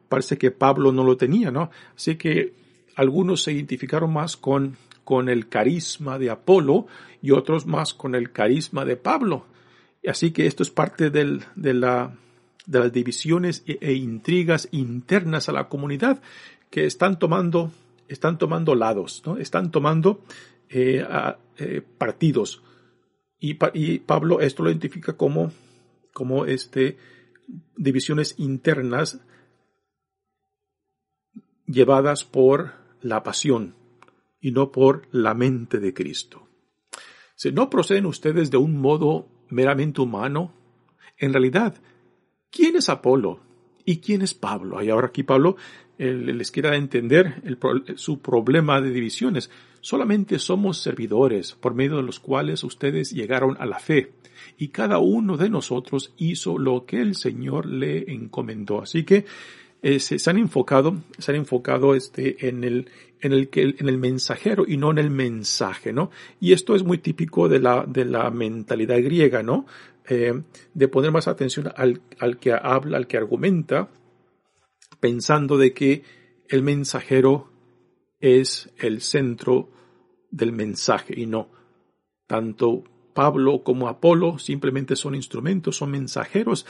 parece 0.08 0.38
que 0.38 0.50
Pablo 0.50 0.92
no 0.92 1.04
lo 1.04 1.16
tenía, 1.16 1.50
¿no? 1.50 1.70
Así 1.96 2.16
que 2.16 2.54
algunos 2.96 3.42
se 3.42 3.52
identificaron 3.52 4.12
más 4.12 4.36
con 4.36 4.76
con 5.08 5.30
el 5.30 5.48
carisma 5.48 6.18
de 6.18 6.28
Apolo 6.28 6.86
y 7.22 7.30
otros 7.30 7.64
más 7.64 7.94
con 7.94 8.14
el 8.14 8.30
carisma 8.30 8.84
de 8.84 8.96
Pablo. 8.96 9.46
Así 10.06 10.32
que 10.32 10.46
esto 10.46 10.62
es 10.62 10.68
parte 10.68 11.08
del, 11.08 11.44
de, 11.56 11.72
la, 11.72 12.14
de 12.66 12.78
las 12.78 12.92
divisiones 12.92 13.62
e, 13.66 13.78
e, 13.80 13.94
intrigas 13.94 14.68
internas 14.70 15.48
a 15.48 15.52
la 15.52 15.70
comunidad 15.70 16.20
que 16.68 16.84
están 16.84 17.18
tomando, 17.18 17.72
están 18.06 18.36
tomando 18.36 18.74
lados, 18.74 19.22
¿no? 19.24 19.38
están 19.38 19.70
tomando 19.70 20.20
eh, 20.68 21.02
eh, 21.56 21.80
partidos. 21.96 22.62
Y, 23.40 23.56
y, 23.72 24.00
Pablo 24.00 24.42
esto 24.42 24.62
lo 24.62 24.68
identifica 24.68 25.14
como, 25.14 25.52
como 26.18 26.46
este, 26.46 26.98
divisiones 27.76 28.34
internas 28.38 29.20
llevadas 31.64 32.24
por 32.24 32.72
la 33.02 33.22
pasión, 33.22 33.76
y 34.40 34.50
no 34.50 34.72
por 34.72 35.06
la 35.12 35.34
mente 35.34 35.78
de 35.78 35.94
Cristo. 35.94 36.48
Si 37.36 37.52
no 37.52 37.70
proceden 37.70 38.06
ustedes 38.06 38.50
de 38.50 38.56
un 38.56 38.80
modo 38.80 39.28
meramente 39.48 40.00
humano, 40.00 40.52
en 41.16 41.32
realidad, 41.32 41.76
¿quién 42.50 42.74
es 42.74 42.88
Apolo 42.88 43.40
y 43.84 44.00
quién 44.00 44.22
es 44.22 44.34
Pablo? 44.34 44.82
Y 44.82 44.90
ahora 44.90 45.08
aquí 45.08 45.22
Pablo 45.22 45.56
les 45.98 46.50
quiere 46.50 46.76
entender 46.76 47.42
su 47.96 48.20
problema 48.20 48.80
de 48.80 48.90
divisiones. 48.90 49.50
Solamente 49.80 50.38
somos 50.38 50.78
servidores 50.78 51.52
por 51.52 51.74
medio 51.74 51.96
de 51.96 52.02
los 52.02 52.20
cuales 52.20 52.64
ustedes 52.64 53.12
llegaron 53.12 53.56
a 53.60 53.66
la 53.66 53.78
fe 53.78 54.12
y 54.56 54.68
cada 54.68 54.98
uno 54.98 55.36
de 55.36 55.50
nosotros 55.50 56.12
hizo 56.16 56.58
lo 56.58 56.84
que 56.84 57.00
el 57.00 57.14
Señor 57.14 57.66
le 57.66 58.12
encomendó. 58.12 58.82
Así 58.82 59.04
que 59.04 59.24
eh, 59.80 60.00
se, 60.00 60.18
han 60.28 60.38
enfocado, 60.38 60.96
se 61.18 61.30
han 61.30 61.36
enfocado 61.36 61.94
este, 61.94 62.48
en 62.48 62.64
el, 62.64 62.90
en 63.20 63.32
el 63.32 63.48
que, 63.48 63.62
en 63.78 63.88
el 63.88 63.98
mensajero 63.98 64.64
y 64.66 64.76
no 64.76 64.90
en 64.90 64.98
el 64.98 65.10
mensaje, 65.10 65.92
¿no? 65.92 66.10
Y 66.40 66.52
esto 66.52 66.74
es 66.74 66.82
muy 66.82 66.98
típico 66.98 67.48
de 67.48 67.60
la, 67.60 67.84
de 67.86 68.04
la 68.04 68.30
mentalidad 68.30 69.00
griega, 69.00 69.44
¿no? 69.44 69.66
Eh, 70.08 70.42
de 70.74 70.88
poner 70.88 71.12
más 71.12 71.28
atención 71.28 71.70
al, 71.76 72.00
al 72.18 72.38
que 72.38 72.52
habla, 72.52 72.96
al 72.96 73.06
que 73.06 73.18
argumenta, 73.18 73.88
pensando 74.98 75.58
de 75.58 75.72
que 75.72 76.02
el 76.48 76.62
mensajero 76.62 77.50
es 78.20 78.70
el 78.78 79.00
centro 79.00 79.70
del 80.30 80.52
mensaje 80.52 81.14
y 81.16 81.26
no. 81.26 81.50
Tanto 82.26 82.84
Pablo 83.14 83.62
como 83.64 83.88
Apolo 83.88 84.38
simplemente 84.38 84.96
son 84.96 85.14
instrumentos, 85.14 85.76
son 85.76 85.90
mensajeros 85.90 86.66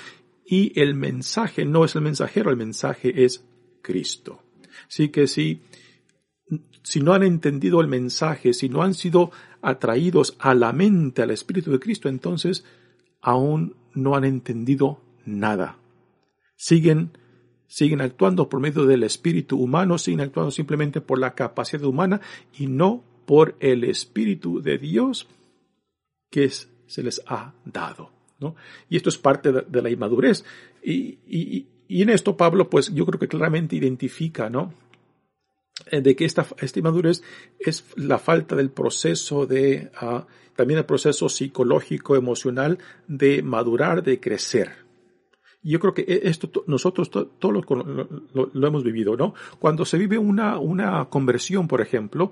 y 0.47 0.79
el 0.81 0.95
mensaje 0.95 1.65
no 1.65 1.85
es 1.85 1.95
el 1.95 2.03
mensajero, 2.03 2.51
el 2.51 2.57
mensaje 2.57 3.25
es 3.25 3.45
Cristo. 3.83 4.43
Así 4.89 5.11
que 5.11 5.27
si, 5.27 5.61
si 6.83 7.01
no 7.01 7.13
han 7.13 7.23
entendido 7.23 7.81
el 7.81 7.89
mensaje, 7.89 8.55
si 8.55 8.69
no 8.69 8.83
han 8.83 8.95
sido 8.95 9.31
atraídos 9.61 10.37
a 10.39 10.55
la 10.55 10.73
mente, 10.73 11.23
al 11.23 11.33
Espíritu 11.33 11.71
de 11.71 11.81
Cristo, 11.81 12.09
entonces 12.09 12.65
aún 13.21 13.77
no 13.95 14.15
han 14.17 14.25
entendido 14.25 15.03
nada. 15.27 15.77
Siguen, 16.57 17.11
siguen 17.69 18.01
actuando 18.01 18.49
por 18.49 18.61
medio 18.61 18.87
del 18.87 19.05
espíritu 19.05 19.59
humano, 19.59 19.99
siguen 19.99 20.23
actuando 20.23 20.51
simplemente 20.51 21.01
por 21.01 21.19
la 21.19 21.35
capacidad 21.35 21.85
humana 21.85 22.21
y 22.59 22.67
no 22.67 23.05
por 23.29 23.57
el 23.61 23.85
Espíritu 23.85 24.63
de 24.63 24.79
Dios 24.79 25.29
que 26.31 26.49
se 26.49 27.03
les 27.03 27.23
ha 27.27 27.53
dado. 27.65 28.11
Y 28.89 28.97
esto 28.97 29.11
es 29.11 29.19
parte 29.19 29.53
de, 29.53 29.83
la 29.83 29.91
inmadurez. 29.91 30.45
Y, 30.83 31.67
en 31.89 32.09
esto 32.09 32.37
Pablo, 32.37 32.71
pues 32.71 32.93
yo 32.95 33.05
creo 33.05 33.21
que 33.21 33.29
claramente 33.29 33.77
identifica, 33.77 34.49
¿no? 34.49 34.73
Eh, 35.91 36.01
de 36.01 36.17
que 36.17 36.25
esta, 36.25 36.47
esta 36.59 36.79
inmadurez 36.79 37.23
es 37.59 37.85
la 37.97 38.19
falta 38.19 38.57
del 38.57 38.71
proceso 38.71 39.47
de, 39.47 39.91
ah, 39.97 40.27
también 40.57 40.79
el 40.79 40.87
proceso 40.87 41.29
psicológico, 41.29 42.17
emocional 42.17 42.79
de 43.07 43.43
madurar, 43.43 44.03
de 44.03 44.21
crecer. 44.21 44.88
Yo 45.69 45.81
creo 45.81 45.95
que 45.95 46.03
e, 46.03 46.29
esto 46.29 46.65
nosotros 46.67 47.11
todos 47.11 47.65
lo, 48.33 48.67
hemos 48.67 48.85
vivido, 48.85 49.17
¿no? 49.17 49.35
Cuando 49.59 49.85
se 49.85 49.99
vive 49.99 50.19
una, 50.19 50.59
una 50.59 51.05
conversión, 51.07 51.69
por 51.69 51.81
ejemplo, 51.81 52.31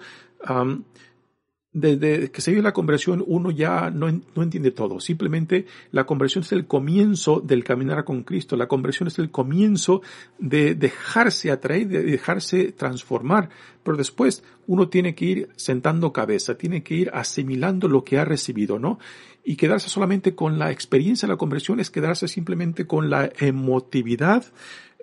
desde 1.78 2.30
que 2.30 2.40
se 2.40 2.52
vive 2.52 2.62
la 2.62 2.73
conversión 2.73 3.23
uno 3.26 3.50
ya 3.50 3.90
no, 3.90 4.11
no, 4.11 4.42
entiende 4.42 4.71
todo. 4.71 4.99
Simplemente 4.99 5.66
la 5.92 6.06
conversión 6.06 6.42
es 6.42 6.52
el 6.52 6.66
comienzo 6.66 7.40
del 7.40 7.64
caminar 7.64 8.02
con 8.04 8.23
Cristo. 8.23 8.56
La 8.56 8.66
conversión 8.66 9.09
es 9.09 9.18
el 9.18 9.30
comienzo 9.30 10.00
de 10.38 10.75
dejarse 10.75 11.50
atraer, 11.50 11.88
de 11.88 12.02
dejarse 12.02 12.73
transformar. 12.73 13.50
Pero 13.83 13.99
después 13.99 14.42
uno 14.66 14.88
tiene 14.88 15.14
que 15.14 15.25
ir 15.26 15.49
sentando 15.56 16.14
cabeza, 16.14 16.56
tiene 16.56 16.83
que 16.83 16.95
ir 16.95 17.11
asimilando 17.12 17.88
lo 17.88 18.04
que 18.04 18.18
ha 18.18 18.25
recibido, 18.25 18.78
¿no? 18.78 18.99
Y 19.45 19.56
quedarse 19.56 19.90
solamente 19.90 20.35
con 20.35 20.59
la 20.59 20.71
experiencia 20.71 21.28
de 21.28 21.35
la 21.35 21.38
conversión 21.38 21.78
es 21.78 21.90
quedarse 21.90 22.26
simplemente 22.26 22.87
con 22.87 23.11
la 23.11 23.30
emotividad, 23.38 24.47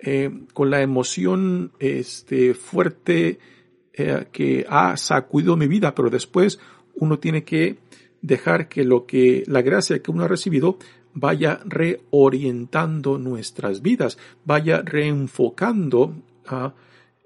eh, 0.02 0.40
con 0.52 0.70
la 0.70 0.82
emoción 0.82 1.70
este, 1.78 2.52
fuerte, 2.52 3.38
eh, 3.96 4.26
que 4.32 4.66
ha 4.68 4.96
sacudido 4.96 5.56
mi 5.56 5.68
vida, 5.68 5.94
pero 5.94 6.10
después 6.10 6.58
uno 6.96 7.18
tiene 7.18 7.44
que 7.44 7.78
dejar 8.22 8.68
que 8.68 8.84
lo 8.84 9.06
que, 9.06 9.44
la 9.46 9.62
gracia 9.62 10.00
que 10.00 10.10
uno 10.10 10.24
ha 10.24 10.28
recibido 10.28 10.78
vaya 11.12 11.60
reorientando 11.64 13.18
nuestras 13.18 13.82
vidas, 13.82 14.18
vaya 14.44 14.82
reenfocando 14.82 16.14
a, 16.46 16.74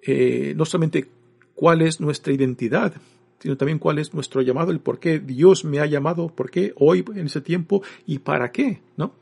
eh, 0.03 0.53
no 0.57 0.65
solamente 0.65 1.09
cuál 1.55 1.83
es 1.83 2.01
nuestra 2.01 2.33
identidad, 2.33 2.93
sino 3.39 3.57
también 3.57 3.79
cuál 3.79 3.99
es 3.99 4.13
nuestro 4.13 4.43
llamado, 4.43 4.71
el 4.71 4.81
por 4.81 4.99
qué 4.99 5.21
Dios 5.21 5.65
me 5.65 5.81
ha 5.81 5.87
llamado, 5.87 6.29
por 6.29 6.51
qué 6.51 6.73
hoy 6.77 7.05
en 7.15 7.27
ese 7.27 7.41
tiempo 7.41 7.83
y 8.07 8.19
para 8.19 8.53
qué, 8.53 8.81
¿no? 8.97 9.15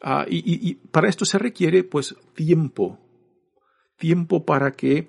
Ah, 0.00 0.26
y, 0.28 0.68
y, 0.68 0.74
para 0.74 1.08
esto 1.08 1.24
se 1.24 1.38
requiere 1.38 1.82
pues 1.82 2.14
tiempo, 2.34 2.98
tiempo 3.96 4.44
para 4.44 4.72
que 4.72 5.08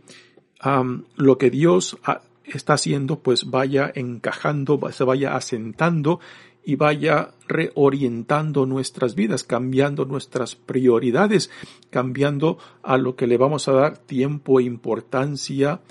lo 1.15 1.37
que 1.37 1.49
Dios 1.49 1.97
está 2.43 2.73
haciendo 2.73 3.19
pues 3.19 3.49
vaya 3.49 3.91
encajando, 3.93 4.79
se 4.91 5.03
vaya 5.03 5.35
asentando 5.35 6.19
y 6.65 6.75
vaya 6.75 7.31
reorientando 7.47 8.65
nuestras 8.65 9.13
vidas, 9.13 9.43
cambiando 9.43 10.05
nuestras 10.05 10.55
prioridades, 10.55 11.51
cambiando 11.91 12.57
a 12.81 12.97
lo 12.97 13.15
que 13.15 13.27
le 13.27 13.37
vamos 13.37 13.67
a 13.67 13.73
dar 13.73 13.97
tiempo, 13.99 14.59
importancia 14.59 15.81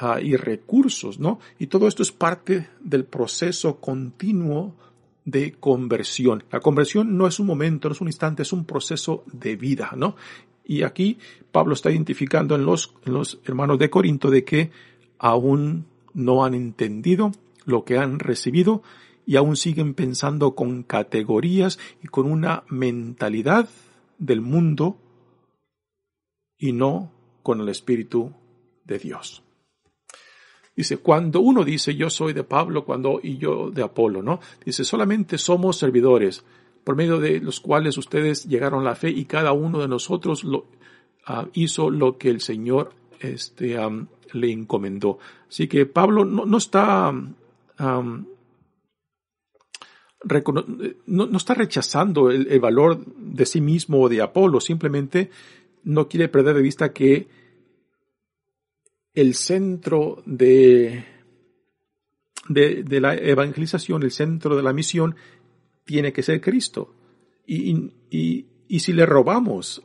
uh, 0.00 0.18
y 0.20 0.34
recursos, 0.36 1.20
¿no? 1.20 1.38
Y 1.58 1.68
todo 1.68 1.86
esto 1.86 2.02
es 2.02 2.10
parte 2.10 2.68
del 2.80 3.04
proceso 3.04 3.76
continuo 3.76 4.74
de 5.24 5.52
conversión. 5.52 6.42
La 6.50 6.60
conversión 6.60 7.16
no 7.16 7.28
es 7.28 7.38
un 7.38 7.46
momento, 7.46 7.88
no 7.88 7.94
es 7.94 8.00
un 8.00 8.08
instante, 8.08 8.42
es 8.42 8.52
un 8.52 8.64
proceso 8.64 9.22
de 9.32 9.54
vida, 9.54 9.92
¿no? 9.96 10.16
Y 10.64 10.82
aquí 10.82 11.18
Pablo 11.52 11.74
está 11.74 11.90
identificando 11.90 12.54
en 12.54 12.64
los, 12.64 12.94
hermanos 13.44 13.78
de 13.78 13.90
Corinto 13.90 14.30
de 14.30 14.44
que 14.44 14.70
aún 15.18 15.86
no 16.14 16.44
han 16.44 16.54
entendido 16.54 17.32
lo 17.66 17.84
que 17.84 17.98
han 17.98 18.18
recibido 18.18 18.82
y 19.26 19.36
aún 19.36 19.56
siguen 19.56 19.94
pensando 19.94 20.54
con 20.54 20.82
categorías 20.82 21.78
y 22.02 22.08
con 22.08 22.30
una 22.30 22.64
mentalidad 22.68 23.68
del 24.18 24.40
mundo 24.40 24.98
y 26.58 26.72
no 26.72 27.12
con 27.42 27.60
el 27.60 27.68
Espíritu 27.68 28.32
de 28.84 28.98
Dios. 28.98 29.42
Dice, 30.76 30.96
cuando 30.96 31.40
uno 31.40 31.64
dice 31.64 31.94
yo 31.94 32.10
soy 32.10 32.32
de 32.32 32.42
Pablo 32.42 32.84
cuando 32.84 33.20
y 33.22 33.38
yo 33.38 33.70
de 33.70 33.82
Apolo, 33.82 34.22
¿no? 34.22 34.40
Dice, 34.64 34.84
solamente 34.84 35.38
somos 35.38 35.76
servidores 35.76 36.44
por 36.84 36.96
medio 36.96 37.18
de 37.18 37.40
los 37.40 37.60
cuales 37.60 37.98
ustedes 37.98 38.44
llegaron 38.44 38.82
a 38.82 38.90
la 38.90 38.94
fe 38.94 39.10
y 39.10 39.24
cada 39.24 39.52
uno 39.52 39.80
de 39.80 39.88
nosotros 39.88 40.44
lo, 40.44 40.66
uh, 41.28 41.48
hizo 41.54 41.90
lo 41.90 42.18
que 42.18 42.30
el 42.30 42.40
Señor 42.40 42.92
este, 43.20 43.76
le 44.32 44.52
encomendó. 44.52 45.18
Así 45.48 45.66
que 45.66 45.86
Pablo 45.86 46.24
no, 46.24 46.44
no 46.44 46.58
está 46.58 47.12
no, 50.26 51.26
no, 51.26 51.36
está 51.36 51.54
rechazando 51.54 52.30
el, 52.30 52.60
valor 52.60 53.04
de 53.04 53.46
sí 53.46 53.60
mismo 53.60 54.00
o 54.02 54.08
de 54.08 54.22
Apolo, 54.22 54.60
simplemente 54.60 55.30
no 55.82 56.08
quiere 56.08 56.28
perder 56.28 56.56
de 56.56 56.62
vista 56.62 56.92
que 56.92 57.28
el 59.12 59.34
centro 59.34 60.22
de, 60.26 61.04
de, 62.48 63.00
la 63.00 63.14
evangelización, 63.14 64.02
el 64.02 64.10
centro 64.10 64.56
de 64.56 64.62
la 64.62 64.72
misión, 64.72 65.14
tiene 65.84 66.12
que 66.12 66.22
ser 66.22 66.40
Cristo. 66.40 66.94
Y, 67.46 67.92
y, 68.10 68.46
y 68.68 68.80
si 68.80 68.92
le 68.92 69.06
robamos 69.06 69.82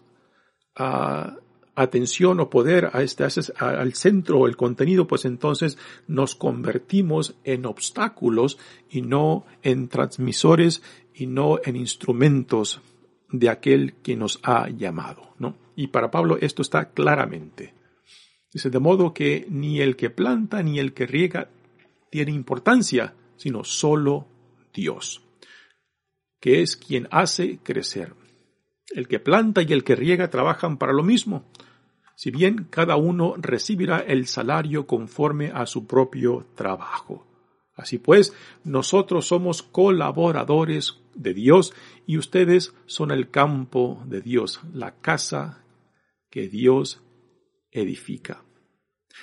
a, 0.75 1.37
atención 1.81 2.39
o 2.41 2.49
poder 2.49 2.89
a 2.91 3.01
este, 3.03 3.23
al 3.57 3.93
centro 3.93 4.39
o 4.39 4.47
el 4.47 4.57
contenido, 4.57 5.07
pues 5.07 5.23
entonces 5.23 5.77
nos 6.07 6.35
convertimos 6.35 7.35
en 7.43 7.65
obstáculos 7.65 8.57
y 8.89 9.01
no 9.01 9.45
en 9.63 9.87
transmisores 9.87 10.81
y 11.13 11.27
no 11.27 11.59
en 11.63 11.77
instrumentos 11.77 12.81
de 13.31 13.49
aquel 13.49 13.93
que 14.01 14.17
nos 14.17 14.39
ha 14.43 14.69
llamado, 14.69 15.33
¿no? 15.37 15.55
Y 15.75 15.87
para 15.87 16.11
Pablo 16.11 16.37
esto 16.41 16.61
está 16.61 16.89
claramente. 16.89 17.73
Dice, 18.51 18.69
de 18.69 18.79
modo 18.79 19.13
que 19.13 19.45
ni 19.49 19.79
el 19.79 19.95
que 19.95 20.09
planta 20.09 20.61
ni 20.63 20.79
el 20.79 20.93
que 20.93 21.05
riega 21.05 21.49
tiene 22.09 22.31
importancia, 22.31 23.13
sino 23.37 23.63
solo 23.63 24.27
Dios 24.73 25.21
que 26.39 26.61
es 26.61 26.75
quien 26.75 27.07
hace 27.11 27.59
crecer. 27.59 28.13
El 28.89 29.07
que 29.07 29.19
planta 29.19 29.61
y 29.61 29.71
el 29.71 29.83
que 29.83 29.95
riega 29.95 30.29
trabajan 30.29 30.77
para 30.77 30.93
lo 30.93 31.03
mismo, 31.03 31.45
si 32.15 32.31
bien 32.31 32.67
cada 32.69 32.95
uno 32.97 33.35
recibirá 33.37 33.99
el 33.99 34.27
salario 34.27 34.87
conforme 34.87 35.51
a 35.53 35.65
su 35.65 35.87
propio 35.87 36.47
trabajo. 36.55 37.25
Así 37.75 37.97
pues, 37.97 38.33
nosotros 38.65 39.27
somos 39.27 39.63
colaboradores 39.63 40.99
de 41.15 41.33
Dios 41.33 41.73
y 42.05 42.17
ustedes 42.17 42.73
son 42.87 43.11
el 43.11 43.29
campo 43.29 44.03
de 44.05 44.19
Dios, 44.19 44.59
la 44.73 44.99
casa 44.99 45.63
que 46.29 46.49
Dios 46.49 47.01
edifica. 47.71 48.43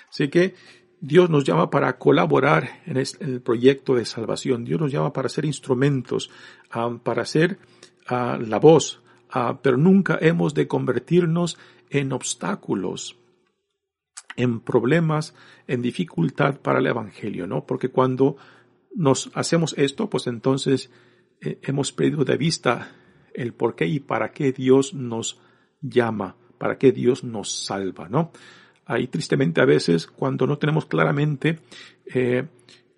Así 0.09 0.29
que 0.29 0.55
Dios 1.01 1.29
nos 1.31 1.45
llama 1.45 1.71
para 1.71 1.99
colaborar 1.99 2.83
en, 2.87 2.97
el 2.97 3.41
proyecto 3.41 3.95
de 3.95 4.05
salvación. 4.05 4.65
Dios 4.65 4.81
nos 4.81 4.93
llama 4.93 5.13
para 5.13 5.29
ser 5.29 5.45
instrumentos, 5.45 6.31
ah, 6.71 6.97
para 7.03 7.25
ser 7.25 7.59
ah, 8.09 8.39
la 8.41 8.59
voz, 8.59 9.03
ah, 9.31 9.59
pero 9.63 9.77
nunca 9.77 10.19
hemos 10.21 10.55
de 10.55 10.67
convertirnos 10.67 11.59
en 11.91 12.13
obstáculos, 12.13 13.17
en 14.37 14.61
problemas, 14.61 15.35
en 15.67 15.83
dificultad 15.83 16.61
para 16.61 16.79
el 16.79 16.87
Evangelio, 16.87 17.47
¿no? 17.47 17.65
Porque 17.67 17.89
cuando 17.89 18.37
nos 18.95 19.31
hacemos 19.35 19.75
esto, 19.77 20.09
pues 20.09 20.27
entonces 20.27 20.91
eh, 21.41 21.59
hemos 21.63 21.93
perdido 21.93 22.25
de 22.25 22.37
vista 22.37 22.93
el 23.35 23.53
por 23.53 23.77
qué 23.77 23.87
y 23.87 24.01
para 24.01 24.33
qué 24.33 24.53
Dios 24.53 24.95
nos 24.95 25.39
llama, 25.81 26.37
para 26.59 26.79
qué 26.79 26.93
Dios 26.93 27.23
nos 27.23 27.67
salva, 27.67 28.09
¿no? 28.09 28.33
Ahí 28.87 29.09
tristemente 29.09 29.61
a 29.61 29.65
veces 29.65 30.07
cuando 30.07 30.47
no 30.47 30.59
tenemos 30.59 30.87
claramente 30.87 31.59
eh, 32.07 32.47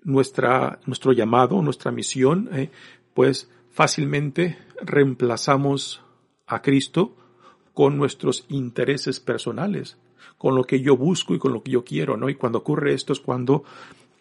nuestra, 0.05 0.79
nuestro 0.85 1.13
llamado, 1.13 1.61
nuestra 1.63 1.91
misión, 1.91 2.51
eh, 2.53 2.71
pues 3.15 3.51
fácilmente 3.71 4.59
reemplazamos 4.83 6.03
a 6.47 6.61
Cristo 6.63 7.17
con 7.73 7.97
nuestros 7.97 8.45
intereses 8.49 9.19
personales, 9.19 9.97
con 10.37 10.55
lo 10.55 10.65
que 10.65 10.81
yo 10.81 10.97
busco 10.97 11.35
y 11.35 11.39
con 11.39 11.53
lo 11.53 11.63
que 11.63 11.71
yo 11.71 11.85
quiero, 11.85 12.17
¿no? 12.17 12.29
Y 12.29 12.35
cuando 12.35 12.59
ocurre 12.59 12.93
esto 12.93 13.13
es 13.13 13.21
cuando 13.21 13.65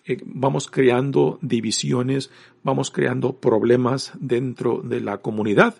eh, 0.05 0.21
vamos 0.25 0.69
creando 0.69 1.37
divisiones, 1.41 2.31
vamos 2.63 2.91
creando 2.91 3.33
problemas 3.33 4.13
dentro 4.19 4.81
de 4.83 5.01
la 5.01 5.17
comunidad, 5.17 5.75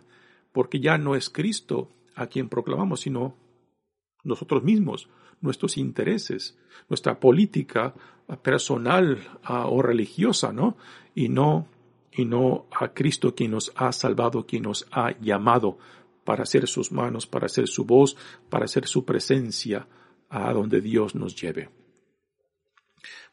porque 0.52 0.80
ya 0.80 0.98
no 0.98 1.16
es 1.16 1.30
Cristo 1.30 1.90
a 2.16 2.28
quien 2.28 2.50
proclamamos, 2.50 3.02
sino 3.02 3.36
nosotros 4.24 4.64
mismos, 4.64 5.08
nuestros 5.42 5.78
intereses, 5.78 6.58
nuestra 6.90 7.20
política 7.20 7.94
personal 8.42 9.18
uh, 9.50 9.68
o 9.68 9.82
religiosa, 9.82 10.52
¿no? 10.52 10.78
Y 11.16 11.30
no, 11.30 11.68
y 12.12 12.26
no 12.26 12.68
a 12.72 12.90
Cristo 12.90 13.34
quien 13.34 13.52
nos 13.52 13.72
ha 13.76 13.92
salvado, 13.92 14.46
quien 14.46 14.64
nos 14.64 14.88
ha 14.92 15.18
llamado 15.20 15.78
para 16.24 16.44
hacer 16.44 16.68
sus 16.68 16.92
manos, 16.92 17.26
para 17.26 17.46
hacer 17.46 17.68
su 17.68 17.86
voz, 17.86 18.18
para 18.50 18.66
hacer 18.66 18.86
su 18.88 19.06
presencia 19.06 19.88
a 20.30 20.52
donde 20.52 20.82
Dios 20.82 21.16
nos 21.16 21.36
lleve. 21.42 21.70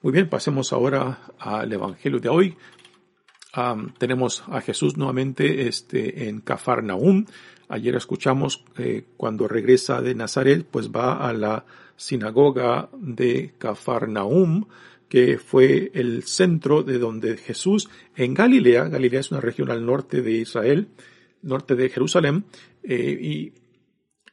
Muy 0.01 0.13
bien, 0.13 0.29
pasemos 0.29 0.73
ahora 0.73 1.33
al 1.39 1.73
Evangelio 1.73 2.21
de 2.21 2.29
hoy. 2.29 2.57
Tenemos 3.99 4.43
a 4.49 4.61
Jesús 4.61 4.97
nuevamente 4.97 5.69
este, 5.69 6.29
en 6.29 6.41
Cafarnaúm. 6.41 7.27
Ayer 7.69 7.95
escuchamos 7.95 8.65
eh, 8.79 9.05
cuando 9.17 9.47
regresa 9.47 10.03
de 10.03 10.15
Nazaret, 10.15 10.67
pues 10.69 10.91
va 10.91 11.29
a 11.29 11.33
la 11.33 11.65
sinagoga 11.97 12.89
de 12.99 13.55
Cafarnaum, 13.59 14.67
que 15.09 15.39
fue 15.39 15.93
el 15.95 16.25
centro 16.25 16.83
de 16.83 16.99
donde 16.99 17.37
Jesús, 17.37 17.89
en 18.17 18.35
Galilea, 18.35 18.89
Galilea 18.89 19.21
es 19.21 19.31
una 19.31 19.41
región 19.41 19.71
al 19.71 19.87
norte 19.87 20.21
de 20.21 20.33
Israel, 20.33 20.89
norte 21.43 21.77
de 21.77 21.89
Jerusalén, 21.91 22.45
eh, 22.83 23.19
y, 23.21 23.53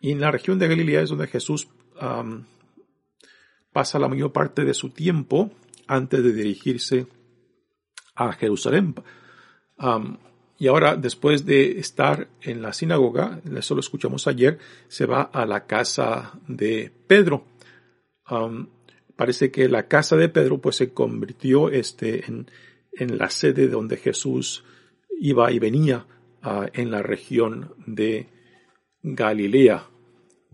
en 0.01 0.19
la 0.19 0.31
región 0.31 0.57
de 0.57 0.67
Galilea 0.67 1.01
es 1.01 1.09
donde 1.09 1.27
Jesús 1.27 1.67
pasa 3.71 3.99
la 3.99 4.07
mayor 4.07 4.31
parte 4.31 4.65
de 4.65 4.73
su 4.73 4.89
tiempo 4.89 5.51
antes 5.85 6.23
de 6.23 6.33
dirigirse 6.33 7.05
Jerusalén. 8.33 8.95
y 10.57 10.67
ahora, 10.67 10.95
después 10.95 11.45
de 11.45 11.79
estar 11.79 12.27
en 12.41 12.61
la 12.61 12.73
sinagoga, 12.73 13.41
eso 13.55 13.73
lo 13.73 13.79
escuchamos 13.79 14.27
ayer, 14.27 14.59
se 14.87 15.05
va 15.05 15.23
a 15.23 15.45
la 15.45 15.65
casa 15.65 16.33
de 16.47 16.91
Pedro. 17.07 17.45
parece 19.15 19.51
que 19.51 19.67
la 19.67 19.87
casa 19.87 20.15
de 20.15 20.29
Pedro 20.29 20.59
pues 20.59 20.75
se 20.75 20.93
convirtió 20.93 21.69
este, 21.69 22.25
en, 22.25 22.49
en 22.93 23.17
la 23.17 23.29
sede 23.29 23.67
donde 23.67 23.97
Jesús 23.97 24.63
iba 25.19 25.51
y 25.51 25.59
venía 25.59 26.05
uh, 26.43 26.65
en 26.73 26.91
la 26.91 27.01
región 27.01 27.73
de 27.85 28.27
Galilea 29.03 29.87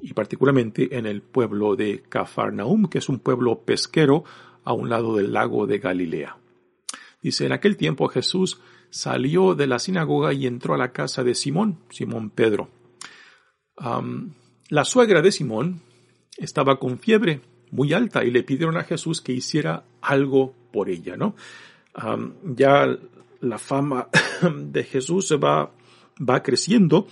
y 0.01 0.13
particularmente 0.13 0.95
en 0.97 1.06
el 1.06 1.21
pueblo 1.21 1.75
de 1.75 2.03
Cafarnaum, 2.08 2.88
que 2.88 2.99
es 2.99 3.10
un 3.10 3.19
pueblo 3.19 3.62
pesquero 3.62 4.23
a 4.63 4.73
un 4.73 4.89
lado 4.89 5.15
del 5.15 5.34
lago 5.34 5.65
de 5.65 5.80
Galilea. 5.80 6.38
Dice, 7.28 7.46
en 7.46 7.52
aquel 7.52 7.76
tiempo 7.76 8.08
Jesús 8.08 8.62
salió 8.90 9.54
de 9.54 9.68
la 9.68 9.80
sinagoga 9.80 10.32
y 10.32 10.48
entró 10.48 10.76
a 10.76 10.78
la 10.78 10.94
casa 10.94 11.26
de 11.26 11.36
Simón, 11.36 11.78
Simón 11.90 12.30
Pedro. 12.30 12.70
La 14.70 14.86
suegra 14.86 15.22
de 15.22 15.34
Simón 15.34 15.82
estaba 16.38 16.80
con 16.80 17.00
fiebre 17.00 17.42
muy 17.72 17.92
alta 17.92 18.24
y 18.24 18.32
le 18.32 18.44
pidieron 18.44 18.78
a 18.78 18.86
Jesús 18.86 19.20
que 19.20 19.34
hiciera 19.34 19.84
algo 20.00 20.56
por 20.72 20.90
ella, 20.90 21.18
¿no? 21.18 21.36
Ya 22.46 22.98
la 23.42 23.58
fama 23.58 24.08
de 24.58 24.86
Jesús 24.86 25.34
va, 25.34 25.70
va 26.18 26.42
creciendo 26.42 27.08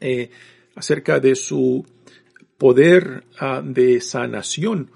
eh, 0.00 0.30
acerca 0.74 1.18
de 1.18 1.34
su 1.34 1.82
poder 2.58 3.24
uh, 3.40 3.62
de 3.62 4.02
sanación. 4.02 4.90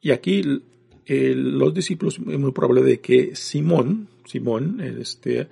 Y 0.00 0.10
aquí 0.10 0.62
los 1.06 1.74
discípulos 1.74 2.18
es 2.18 2.38
muy 2.38 2.52
probable 2.52 2.82
de 2.82 3.00
que 3.00 3.34
Simón, 3.34 4.08
Simón, 4.24 4.80
este, 4.80 5.48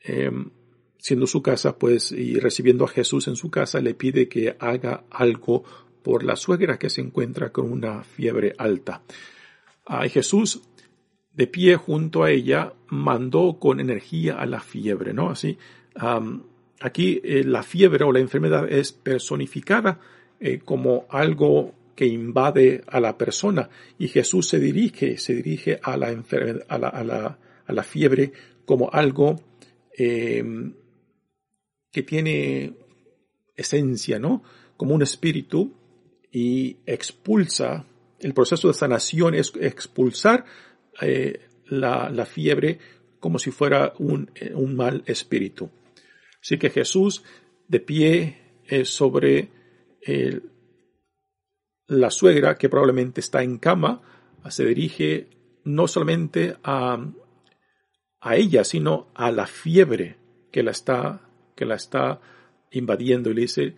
em, 0.00 0.50
siendo 0.98 1.26
su 1.26 1.42
casa, 1.42 1.78
pues, 1.78 2.12
y 2.12 2.38
recibiendo 2.38 2.84
a 2.84 2.88
Jesús 2.88 3.28
en 3.28 3.36
su 3.36 3.50
casa, 3.50 3.80
le 3.80 3.94
pide 3.94 4.28
que 4.28 4.56
haga 4.58 5.04
algo 5.10 5.64
por 6.02 6.24
la 6.24 6.36
suegra 6.36 6.78
que 6.78 6.90
se 6.90 7.00
encuentra 7.00 7.50
con 7.50 7.70
una 7.70 8.02
fiebre 8.04 8.54
alta. 8.58 9.02
a 9.86 10.08
Jesús 10.08 10.62
de 11.34 11.46
pie 11.46 11.76
junto 11.76 12.22
a 12.22 12.30
ella, 12.30 12.72
mandó 12.88 13.58
con 13.58 13.80
energía 13.80 14.38
a 14.38 14.46
la 14.46 14.60
fiebre, 14.60 15.12
¿no? 15.12 15.30
Así, 15.30 15.58
aquí 16.80 17.20
eh, 17.24 17.44
la 17.44 17.62
fiebre 17.62 18.04
o 18.04 18.12
la 18.12 18.20
enfermedad 18.20 18.70
es 18.70 18.92
personificada 18.92 20.00
eh, 20.40 20.60
como 20.64 21.06
algo 21.10 21.74
que 21.94 22.06
invade 22.06 22.82
a 22.86 23.00
la 23.00 23.16
persona 23.16 23.68
y 23.98 24.08
Jesús 24.08 24.48
se 24.48 24.58
dirige, 24.58 25.18
se 25.18 25.34
dirige 25.34 25.78
a 25.82 25.96
la 25.96 26.08
a 26.08 26.78
la, 26.78 26.88
a 26.88 27.04
la, 27.04 27.38
a 27.66 27.72
la 27.72 27.82
fiebre 27.82 28.32
como 28.64 28.90
algo 28.92 29.40
em, 29.96 30.74
que 31.90 32.02
tiene 32.02 32.74
esencia, 33.56 34.18
¿no? 34.18 34.42
Como 34.76 34.94
un 34.94 35.02
espíritu 35.02 35.72
y 36.32 36.78
expulsa, 36.86 37.86
el 38.18 38.34
proceso 38.34 38.68
de 38.68 38.74
sanación 38.74 39.34
es 39.34 39.52
expulsar 39.60 40.44
eh, 41.00 41.40
la, 41.66 42.10
la, 42.10 42.26
fiebre 42.26 42.78
como 43.20 43.38
si 43.38 43.50
fuera 43.50 43.92
un, 43.98 44.30
eh, 44.34 44.52
un, 44.54 44.74
mal 44.74 45.02
espíritu. 45.06 45.70
Así 46.42 46.58
que 46.58 46.70
Jesús, 46.70 47.22
de 47.68 47.80
pie 47.80 48.38
eh, 48.66 48.84
sobre 48.84 49.50
la 51.86 52.10
suegra, 52.10 52.56
que 52.56 52.68
probablemente 52.68 53.20
está 53.20 53.42
en 53.42 53.58
cama, 53.58 54.02
se 54.48 54.64
dirige 54.64 55.28
no 55.64 55.88
solamente 55.88 56.56
a, 56.62 56.98
a 58.20 58.36
ella, 58.36 58.64
sino 58.64 59.08
a 59.14 59.30
la 59.30 59.46
fiebre 59.46 60.16
que 60.50 60.62
la 60.62 60.70
está, 60.70 61.20
que 61.54 61.64
la 61.64 61.74
está 61.74 62.20
invadiendo 62.70 63.30
y 63.30 63.34
dice, 63.34 63.74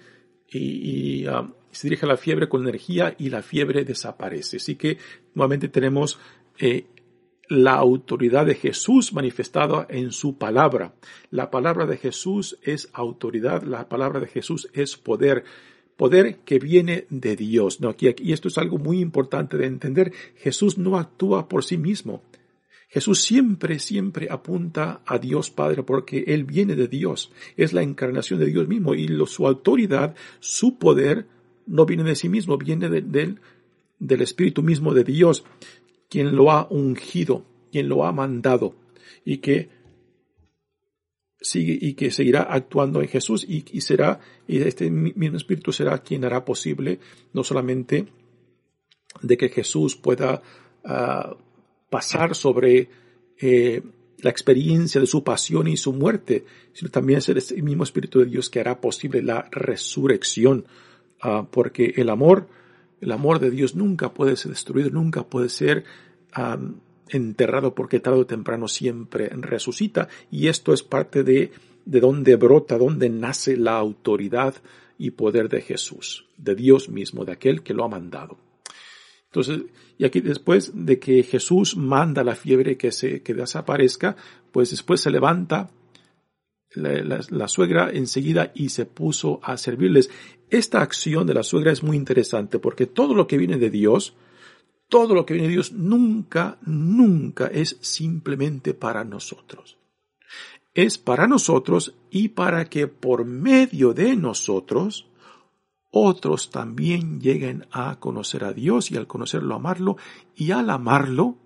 y, 0.48 1.22
y 1.22 1.28
um, 1.28 1.52
se 1.70 1.88
dirige 1.88 2.06
a 2.06 2.08
la 2.08 2.16
fiebre 2.16 2.48
con 2.48 2.62
energía 2.62 3.14
y 3.18 3.28
la 3.28 3.42
fiebre 3.42 3.84
desaparece. 3.84 4.56
Así 4.56 4.76
que 4.76 4.98
nuevamente 5.34 5.68
tenemos 5.68 6.18
eh, 6.58 6.86
la 7.48 7.74
autoridad 7.74 8.46
de 8.46 8.54
Jesús 8.54 9.12
manifestada 9.12 9.86
en 9.88 10.10
su 10.10 10.38
palabra. 10.38 10.94
La 11.30 11.50
palabra 11.50 11.86
de 11.86 11.96
Jesús 11.96 12.58
es 12.62 12.88
autoridad, 12.92 13.62
la 13.62 13.88
palabra 13.88 14.20
de 14.20 14.26
Jesús 14.26 14.68
es 14.72 14.96
poder, 14.96 15.44
poder 15.96 16.38
que 16.44 16.58
viene 16.58 17.06
de 17.10 17.36
Dios. 17.36 17.80
No, 17.80 17.90
aquí, 17.90 18.32
esto 18.32 18.48
es 18.48 18.58
algo 18.58 18.78
muy 18.78 19.00
importante 19.00 19.56
de 19.56 19.66
entender. 19.66 20.12
Jesús 20.36 20.78
no 20.78 20.98
actúa 20.98 21.48
por 21.48 21.64
sí 21.64 21.76
mismo. 21.76 22.22
Jesús 22.88 23.20
siempre, 23.20 23.78
siempre 23.78 24.28
apunta 24.30 25.02
a 25.04 25.18
Dios 25.18 25.50
Padre 25.50 25.82
porque 25.82 26.24
Él 26.28 26.44
viene 26.44 26.76
de 26.76 26.88
Dios. 26.88 27.32
Es 27.56 27.72
la 27.72 27.82
encarnación 27.82 28.38
de 28.38 28.46
Dios 28.46 28.68
mismo 28.68 28.94
y 28.94 29.08
su 29.26 29.46
autoridad, 29.46 30.14
su 30.38 30.78
poder, 30.78 31.26
no 31.66 31.84
viene 31.84 32.04
de 32.04 32.14
sí 32.14 32.28
mismo, 32.28 32.56
viene 32.56 32.88
del 32.88 34.20
Espíritu 34.22 34.62
mismo 34.62 34.94
de 34.94 35.04
Dios 35.04 35.44
quien 36.08 36.36
lo 36.36 36.52
ha 36.52 36.68
ungido, 36.70 37.44
quien 37.72 37.88
lo 37.88 38.04
ha 38.04 38.12
mandado 38.12 38.76
y 39.24 39.38
que 39.38 39.68
sigue 41.40 41.78
y 41.80 41.94
que 41.94 42.10
seguirá 42.10 42.42
actuando 42.42 43.00
en 43.00 43.08
Jesús 43.08 43.44
y, 43.48 43.62
será 43.80 44.20
y 44.46 44.58
este 44.58 44.90
mismo 44.90 45.36
espíritu 45.36 45.72
será 45.72 45.98
quien 45.98 46.24
hará 46.24 46.44
posible 46.44 46.98
no 47.32 47.44
solamente 47.44 48.06
de 49.22 49.36
que 49.36 49.48
Jesús 49.48 49.96
pueda 49.96 50.42
uh, 50.84 51.36
pasar 51.90 52.34
sobre 52.34 52.88
eh, 53.40 53.82
la 54.18 54.30
experiencia 54.30 55.00
de 55.00 55.06
su 55.06 55.22
pasión 55.22 55.68
y 55.68 55.76
su 55.76 55.92
muerte, 55.92 56.44
sino 56.72 56.90
también 56.90 57.20
será 57.20 57.40
el 57.54 57.62
mismo 57.62 57.84
espíritu 57.84 58.20
de 58.20 58.26
Dios 58.26 58.50
que 58.50 58.60
hará 58.60 58.80
posible 58.80 59.22
la 59.22 59.48
resurrección, 59.50 60.66
uh, 61.22 61.44
porque 61.50 61.94
el 61.96 62.08
amor 62.08 62.48
el 63.00 63.12
amor 63.12 63.40
de 63.40 63.50
Dios 63.50 63.74
nunca 63.74 64.12
puede 64.14 64.36
ser 64.36 64.52
destruido, 64.52 64.90
nunca 64.90 65.22
puede 65.24 65.48
ser 65.48 65.84
enterrado 67.08 67.74
porque 67.74 68.00
tarde 68.00 68.20
o 68.20 68.26
temprano 68.26 68.68
siempre 68.68 69.28
resucita 69.28 70.08
y 70.30 70.48
esto 70.48 70.72
es 70.72 70.82
parte 70.82 71.22
de, 71.22 71.52
de 71.84 72.00
donde 72.00 72.36
brota, 72.36 72.78
donde 72.78 73.08
nace 73.08 73.56
la 73.56 73.76
autoridad 73.76 74.54
y 74.98 75.10
poder 75.10 75.48
de 75.48 75.60
Jesús, 75.60 76.26
de 76.36 76.54
Dios 76.54 76.88
mismo, 76.88 77.24
de 77.24 77.32
aquel 77.32 77.62
que 77.62 77.74
lo 77.74 77.84
ha 77.84 77.88
mandado. 77.88 78.38
Entonces, 79.26 79.64
y 79.98 80.04
aquí 80.04 80.20
después 80.20 80.72
de 80.74 80.98
que 80.98 81.22
Jesús 81.22 81.76
manda 81.76 82.24
la 82.24 82.34
fiebre 82.34 82.76
que 82.76 82.92
se 82.92 83.22
que 83.22 83.34
desaparezca, 83.34 84.16
pues 84.52 84.70
después 84.70 85.00
se 85.00 85.10
levanta 85.10 85.70
la, 86.76 87.48
suegra 87.48 87.90
enseguida 87.90 88.52
y 88.54 88.68
se 88.70 88.86
puso 88.86 89.40
a 89.42 89.56
servirles. 89.56 90.10
Esta 90.50 90.80
acción 90.80 91.26
de 91.26 91.34
la 91.34 91.42
suegra 91.42 91.72
es 91.72 91.82
muy 91.82 91.96
interesante 91.96 92.58
porque 92.58 92.86
todo 92.86 93.14
lo 93.14 93.26
que 93.26 93.38
viene 93.38 93.58
de 93.58 93.70
Dios, 93.70 94.14
todo 94.88 95.14
lo 95.14 95.26
que 95.26 95.34
viene 95.34 95.48
de 95.48 95.54
Dios 95.54 95.72
nunca, 95.72 96.58
nunca 96.62 97.46
es 97.46 97.76
simplemente 97.80 98.74
para 98.74 99.04
nosotros. 99.04 99.78
Es 100.74 100.98
para 100.98 101.26
nosotros 101.26 101.94
y 102.10 102.28
para 102.28 102.66
que 102.66 102.86
por 102.86 103.24
medio 103.24 103.94
de 103.94 104.14
nosotros 104.16 105.06
otros 105.90 106.50
también 106.50 107.20
lleguen 107.20 107.66
a 107.70 107.98
conocer 107.98 108.44
a 108.44 108.52
Dios 108.52 108.90
y 108.90 108.96
al 108.96 109.06
conocerlo 109.06 109.54
amarlo 109.54 109.96
y 110.34 110.50
al 110.50 110.68
amarlo 110.68 111.36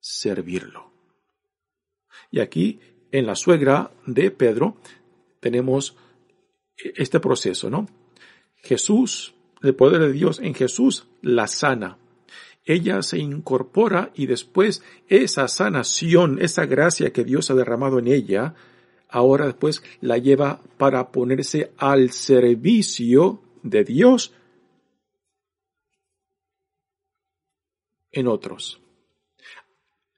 servirlo. 0.00 0.90
Y 2.30 2.40
aquí 2.40 2.80
en 3.12 3.26
la 3.26 3.36
suegra 3.36 3.92
de 4.06 4.30
Pedro 4.30 4.76
tenemos 5.40 5.96
este 6.76 7.20
proceso, 7.20 7.70
¿no? 7.70 7.86
Jesús, 8.56 9.34
el 9.62 9.74
poder 9.74 10.00
de 10.02 10.12
Dios 10.12 10.40
en 10.40 10.54
Jesús 10.54 11.06
la 11.22 11.46
sana. 11.46 11.98
Ella 12.68 13.02
se 13.02 13.18
incorpora 13.18 14.12
y 14.14 14.26
después 14.26 14.82
esa 15.08 15.48
sanación, 15.48 16.38
esa 16.40 16.66
gracia 16.66 17.12
que 17.12 17.24
Dios 17.24 17.50
ha 17.50 17.54
derramado 17.54 17.98
en 17.98 18.08
ella, 18.08 18.54
ahora 19.08 19.46
después 19.46 19.82
la 20.00 20.18
lleva 20.18 20.60
para 20.76 21.10
ponerse 21.10 21.72
al 21.78 22.10
servicio 22.10 23.40
de 23.62 23.84
Dios 23.84 24.32
en 28.12 28.28
otros 28.28 28.80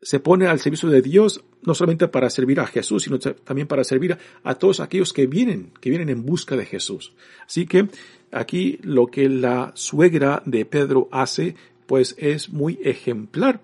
se 0.03 0.21
pone 0.21 0.47
al 0.47 0.59
servicio 0.59 0.89
de 0.89 1.03
Dios 1.03 1.45
no 1.63 1.75
solamente 1.75 2.09
para 2.09 2.31
servir 2.31 2.59
a 2.61 2.67
Jesús, 2.67 3.03
sino 3.03 3.19
también 3.19 3.69
para 3.69 3.85
servir 3.85 4.17
a 4.43 4.55
todos 4.55 4.81
aquellos 4.81 5.13
que 5.13 5.27
vienen, 5.27 5.73
que 5.81 5.91
vienen 5.91 6.09
en 6.09 6.25
busca 6.25 6.57
de 6.57 6.65
Jesús. 6.65 7.13
Así 7.47 7.67
que 7.67 7.89
aquí 8.33 8.79
lo 8.83 9.09
que 9.09 9.29
la 9.29 9.73
suegra 9.75 10.43
de 10.47 10.65
Pedro 10.65 11.09
hace, 11.13 11.55
pues 11.91 12.15
es 12.19 12.51
muy 12.51 12.79
ejemplar 12.85 13.63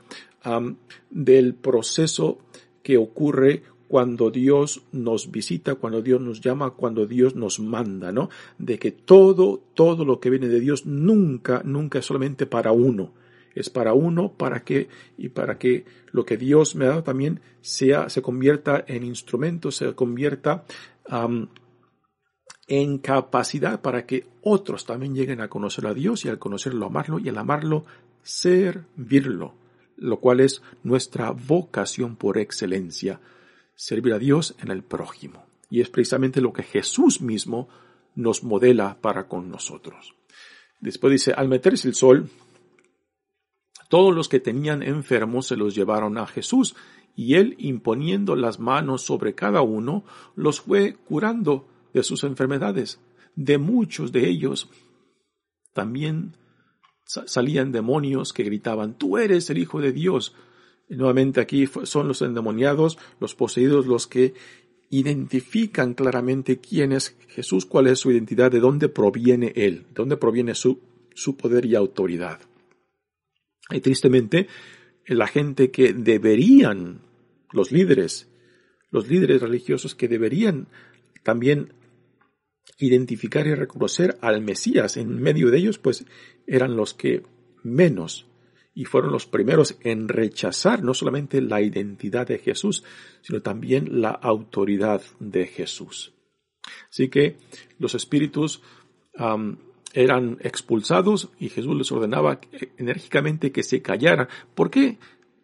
del 1.11 1.55
proceso 1.55 2.39
que 2.83 2.97
ocurre 2.97 3.63
cuando 3.87 4.33
Dios 4.33 4.83
nos 4.91 5.31
visita, 5.31 5.77
cuando 5.77 6.03
Dios 6.03 6.21
nos 6.21 6.41
llama, 6.41 6.73
cuando 6.73 7.07
Dios 7.07 7.37
nos 7.37 7.61
manda, 7.61 8.11
¿no? 8.11 8.29
De 8.59 8.81
que 8.81 8.91
todo, 8.91 9.63
todo 9.75 10.05
lo 10.05 10.19
que 10.19 10.31
viene 10.31 10.49
de 10.49 10.59
Dios 10.59 10.87
nunca, 10.87 11.63
nunca 11.65 12.01
es 12.01 12.07
solamente 12.07 12.47
para 12.47 12.73
uno 12.73 13.15
es 13.55 13.71
para 13.71 13.95
uno, 13.95 14.33
para 14.33 14.65
que, 14.65 14.89
y 15.17 15.29
para 15.31 15.57
que 15.57 15.87
lo 16.11 16.27
que 16.27 16.37
Dios 16.37 16.75
me 16.75 16.85
ha 16.85 16.89
dado 16.89 17.05
también 17.05 17.41
sea, 17.61 18.11
se 18.11 18.23
convierta 18.23 18.85
en 18.89 19.05
instrumento, 19.05 19.71
se 19.71 19.95
convierta 19.95 20.65
en 22.67 22.99
capacidad 22.99 23.81
para 23.81 24.07
que 24.07 24.27
otros 24.43 24.87
también 24.87 25.15
lleguen 25.15 25.41
a 25.41 25.49
conocer 25.49 25.87
a 25.87 25.95
Dios 25.95 26.25
y 26.25 26.29
al 26.29 26.39
conocerlo, 26.39 26.87
amarlo 26.87 27.19
y 27.19 27.29
al 27.29 27.39
amarlo, 27.39 27.85
servirlo, 28.27 29.55
lo 29.97 30.19
cual 30.21 30.41
es 30.41 30.61
nuestra 30.83 31.31
vocación 31.31 32.17
por 32.17 32.39
excelencia, 32.39 33.21
servir 33.77 34.13
a 34.13 34.19
Dios 34.19 34.57
en 34.59 34.71
el 34.71 34.83
prójimo. 34.83 35.47
Y 35.71 35.81
es 35.81 35.89
precisamente 35.89 36.41
lo 36.41 36.53
que 36.53 36.65
Jesús 36.65 37.21
mismo 37.21 37.69
nos 38.15 38.43
modela 38.43 38.99
para 39.01 39.29
con 39.29 39.49
nosotros. 39.49 40.15
Después 40.81 41.13
dice, 41.13 41.33
al 41.33 41.49
meterse 41.49 41.89
el 41.89 41.95
sol, 41.95 42.29
todos 43.89 44.15
los 44.15 44.29
que 44.29 44.41
tenían 44.41 44.83
enfermos 44.83 45.47
se 45.47 45.57
los 45.57 45.75
llevaron 45.75 46.19
a 46.19 46.27
Jesús, 46.27 46.75
y 47.15 47.35
él, 47.35 47.55
imponiendo 47.59 48.37
las 48.37 48.59
manos 48.59 49.03
sobre 49.03 49.35
cada 49.35 49.63
uno, 49.63 50.05
los 50.35 50.61
fue 50.61 50.97
curando 50.97 51.67
de 51.95 52.03
sus 52.03 52.25
enfermedades. 52.25 53.01
De 53.37 53.57
muchos 53.59 54.13
de 54.13 54.29
ellos 54.29 54.69
también 55.73 56.37
salían 57.07 57.73
demonios 57.73 58.33
que 58.33 58.43
gritaban, 58.43 58.99
tú 58.99 59.19
eres 59.19 59.49
el 59.51 59.59
Hijo 59.59 59.81
de 59.81 59.93
Dios. 59.93 60.35
nuevamente 60.89 61.41
aquí 61.41 61.69
son 61.85 62.09
los 62.09 62.23
endemoniados, 62.23 62.99
los 63.21 63.35
poseídos, 63.35 63.87
los 63.87 64.07
que 64.07 64.35
identifican 64.91 65.95
claramente 65.95 66.59
quién 66.59 66.93
es 66.93 67.17
Jesús, 67.29 67.67
cuál 67.67 67.89
es 67.89 67.99
su 67.99 68.11
identidad, 68.11 68.51
de 68.51 68.61
dónde 68.61 68.89
proviene 68.89 69.53
Él, 69.57 69.85
de 69.89 69.95
dónde 69.95 70.17
proviene 70.17 70.55
su, 70.55 70.81
su 71.15 71.37
poder 71.37 71.65
y 71.67 71.75
autoridad. 71.75 72.41
Y 73.71 73.81
tristemente, 73.81 74.47
la 75.07 75.27
gente 75.27 75.71
que 75.71 75.93
deberían, 75.93 77.01
los 77.53 77.73
líderes, 77.73 78.29
los 78.91 79.09
líderes 79.09 79.43
religiosos 79.43 79.95
que 79.95 80.09
deberían 80.09 80.69
también 81.23 81.73
identificar 82.79 83.47
y 83.47 83.55
reconocer 83.55 84.19
al 84.21 84.43
Mesías 84.43 84.97
en 84.97 85.21
medio 85.21 85.51
de 85.51 85.59
ellos, 85.59 85.79
pues 85.79 86.05
eran 86.47 86.77
los 86.77 86.95
que 86.95 87.23
menos 87.63 88.27
y 88.75 88.85
fueron 88.85 89.11
los 89.11 89.27
primeros 89.27 89.79
en 89.81 90.09
rechazar 90.09 90.83
no 90.83 90.93
solamente 90.93 91.41
la 91.41 91.63
identidad 91.63 92.27
de 92.27 92.39
Jesús, 92.39 92.85
sino 93.23 93.41
también 93.41 94.03
la 94.03 94.11
autoridad 94.11 95.01
de 95.19 95.47
Jesús. 95.47 96.13
Así 96.91 97.09
que 97.09 97.39
los 97.79 97.95
espíritus 97.95 98.61
eran 99.95 100.37
expulsados 100.43 101.31
y 101.41 101.49
Jesús 101.49 101.75
les 101.75 101.91
ordenaba 101.91 102.39
enérgicamente 102.77 103.51
que 103.51 103.63
se 103.63 103.81
callaran. 103.81 104.29
¿Por 104.55 104.71
qué? 104.71 104.99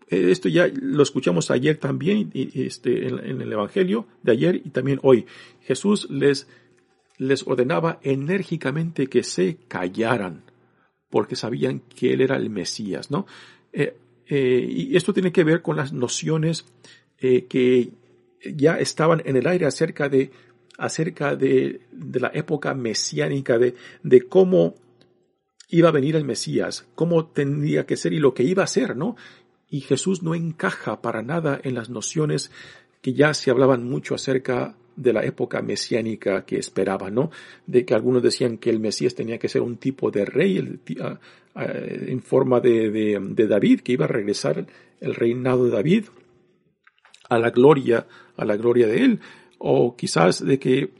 Eh, 0.09 0.31
esto 0.31 0.51
ya 0.51 0.69
lo 0.75 1.03
escuchamos 1.03 1.51
ayer 1.51 1.79
también 1.79 2.31
este, 2.35 3.09
en, 3.09 3.41
el 3.41 3.51
Evangelio 3.51 4.07
de 4.23 4.33
ayer 4.33 4.57
y 4.57 4.69
también 4.69 5.01
hoy. 5.03 5.25
Jesús 5.63 6.11
les, 6.11 6.49
les 7.23 7.47
ordenaba 7.47 7.99
enérgicamente 8.03 9.07
que 9.07 9.23
se 9.23 9.57
callaran 9.69 10.43
porque 11.09 11.37
sabían 11.37 11.81
que 11.95 12.13
él 12.15 12.23
era 12.23 12.37
el 12.37 12.49
Mesías, 12.49 13.11
¿no? 13.11 13.27
Eh, 13.73 13.97
eh, 14.27 14.67
y 14.69 14.97
esto 14.97 15.13
tiene 15.13 15.31
que 15.31 15.45
ver 15.45 15.61
con 15.61 15.77
las 15.77 15.93
nociones 15.93 16.65
eh, 17.19 17.45
que 17.45 17.91
ya 18.55 18.79
estaban 18.79 19.23
en 19.27 19.37
el 19.37 19.47
aire 19.47 19.67
acerca 19.67 20.09
de, 20.09 20.31
acerca 20.79 21.37
de, 21.37 21.83
de 21.93 22.21
la 22.21 22.31
época 22.33 22.73
mesiánica, 22.75 23.59
de, 23.59 23.75
de 24.03 24.23
cómo 24.23 24.75
iba 25.69 25.91
a 25.91 25.93
venir 25.93 26.17
el 26.17 26.25
Mesías, 26.25 26.87
cómo 26.95 27.27
tendría 27.27 27.85
que 27.85 27.97
ser 27.97 28.15
y 28.15 28.19
lo 28.19 28.33
que 28.33 28.43
iba 28.43 28.63
a 28.63 28.67
ser, 28.67 28.97
¿no? 28.97 29.17
Y 29.69 29.81
Jesús 29.81 30.23
no 30.23 30.35
encaja 30.35 31.03
para 31.03 31.23
nada 31.23 31.61
en 31.63 31.75
las 31.75 31.91
nociones 31.91 32.51
que 33.03 33.13
ya 33.13 33.35
se 33.35 33.51
hablaban 33.51 33.85
mucho 33.85 34.15
acerca 34.15 34.77
de 34.97 35.13
la 35.13 35.25
época 35.25 35.63
mesiánica 35.63 36.45
que 36.45 36.57
esperaba, 36.57 37.11
¿no? 37.11 37.31
De 37.67 37.85
que 37.85 37.95
algunos 37.95 38.23
decían 38.23 38.59
que 38.59 38.71
el 38.71 38.81
Mesías 38.81 39.15
tenía 39.15 39.39
que 39.39 39.49
ser 39.49 39.63
un 39.63 39.77
tipo 39.77 40.11
de 40.11 40.25
rey 40.25 40.81
ah, 41.01 41.19
ah, 41.55 41.67
en 41.67 42.23
forma 42.23 42.61
de, 42.61 42.91
de, 42.91 43.47
David, 43.47 43.81
que 43.81 43.93
iba 43.93 44.05
a 44.05 44.09
regresar 44.09 44.67
el 45.01 45.15
reinado 45.15 45.65
de 45.65 45.71
David 45.71 46.05
a 47.29 47.39
la 47.39 47.51
gloria, 47.51 48.07
a 48.37 48.45
la 48.45 48.57
gloria 48.57 48.87
de 48.87 49.05
él, 49.05 49.21
o 49.59 49.97
quizás 49.97 50.45
de 50.45 50.59
que 50.59 50.91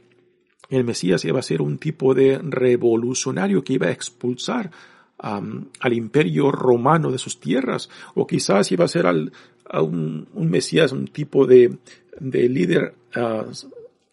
el 0.69 0.83
Mesías 0.83 1.23
iba 1.25 1.39
a 1.39 1.43
ser 1.43 1.61
un 1.61 1.77
tipo 1.77 2.13
de 2.13 2.39
revolucionario 2.41 3.63
que 3.63 3.73
iba 3.73 3.87
a 3.87 3.91
expulsar 3.91 4.71
al 5.19 5.93
imperio 5.93 6.51
romano 6.51 7.11
de 7.11 7.17
sus 7.17 7.39
tierras, 7.39 7.89
o 8.13 8.27
quizás 8.27 8.71
iba 8.71 8.83
a 8.83 8.89
ser 8.89 9.05
al, 9.05 9.31
a 9.69 9.81
un, 9.81 10.27
Mesías, 10.35 10.91
un 10.91 11.07
tipo 11.07 11.45
de, 11.45 11.77
de 12.19 12.49
líder 12.49 12.93
uh, 13.15 13.49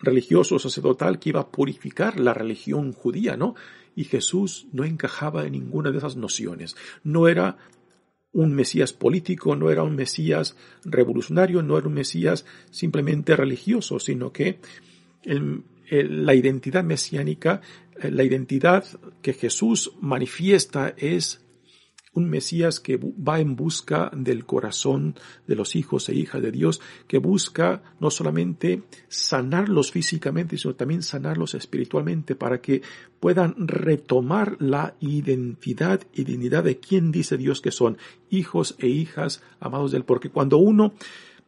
religioso 0.00 0.58
sacerdotal 0.58 1.18
que 1.18 1.30
iba 1.30 1.40
a 1.40 1.50
purificar 1.50 2.18
la 2.18 2.34
religión 2.34 2.92
judía, 2.92 3.36
¿no? 3.36 3.54
Y 3.94 4.04
Jesús 4.04 4.66
no 4.72 4.84
encajaba 4.84 5.44
en 5.46 5.52
ninguna 5.52 5.90
de 5.90 5.98
esas 5.98 6.16
nociones. 6.16 6.76
No 7.04 7.28
era 7.28 7.58
un 8.32 8.54
Mesías 8.54 8.92
político, 8.92 9.56
no 9.56 9.70
era 9.70 9.82
un 9.82 9.96
Mesías 9.96 10.56
revolucionario, 10.84 11.62
no 11.62 11.76
era 11.76 11.88
un 11.88 11.94
Mesías 11.94 12.46
simplemente 12.70 13.36
religioso, 13.36 13.98
sino 13.98 14.32
que 14.32 14.60
la 15.24 16.34
identidad 16.34 16.84
mesiánica, 16.84 17.60
eh, 17.98 18.10
la 18.10 18.22
identidad 18.22 18.84
que 19.22 19.32
Jesús 19.32 19.92
manifiesta 20.00 20.94
es 20.96 21.44
un 22.12 22.28
Mesías 22.28 22.80
que 22.80 22.98
va 22.98 23.40
en 23.40 23.54
busca 23.54 24.10
del 24.14 24.44
corazón 24.44 25.14
de 25.46 25.54
los 25.54 25.76
hijos 25.76 26.08
e 26.08 26.14
hijas 26.14 26.42
de 26.42 26.50
Dios, 26.50 26.80
que 27.06 27.18
busca 27.18 27.82
no 28.00 28.10
solamente 28.10 28.82
sanarlos 29.08 29.92
físicamente, 29.92 30.58
sino 30.58 30.74
también 30.74 31.02
sanarlos 31.02 31.54
espiritualmente 31.54 32.34
para 32.34 32.60
que 32.60 32.82
puedan 33.20 33.54
retomar 33.56 34.56
la 34.60 34.96
identidad 35.00 36.00
y 36.12 36.24
dignidad 36.24 36.64
de 36.64 36.78
quien 36.78 37.12
dice 37.12 37.36
Dios 37.36 37.60
que 37.60 37.70
son 37.70 37.96
hijos 38.28 38.74
e 38.78 38.88
hijas 38.88 39.42
amados 39.60 39.92
de 39.92 39.98
Él. 39.98 40.04
Porque 40.04 40.30
cuando 40.30 40.58
uno 40.58 40.94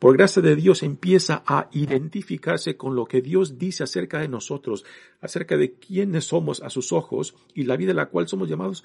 por 0.03 0.17
gracia 0.17 0.43
de 0.43 0.57
Dios 0.57 0.83
empieza 0.83 1.45
a 1.47 1.69
identificarse 1.71 2.77
con 2.77 2.97
lo 2.97 3.07
que 3.07 3.23
Dios 3.23 3.57
dice 3.57 3.85
acerca 3.85 4.19
de 4.19 4.27
nosotros, 4.27 4.85
acerca 5.21 5.57
de 5.57 5.75
quiénes 5.75 6.25
somos 6.25 6.61
a 6.61 6.71
sus 6.71 6.91
ojos 6.91 7.37
y 7.55 7.63
la 7.63 7.77
vida 7.77 7.93
en 7.93 7.99
la 7.99 8.07
cual 8.07 8.27
somos 8.27 8.49
llamados 8.49 8.83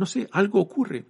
no 0.00 0.06
sé, 0.06 0.28
algo 0.32 0.60
ocurre, 0.60 1.04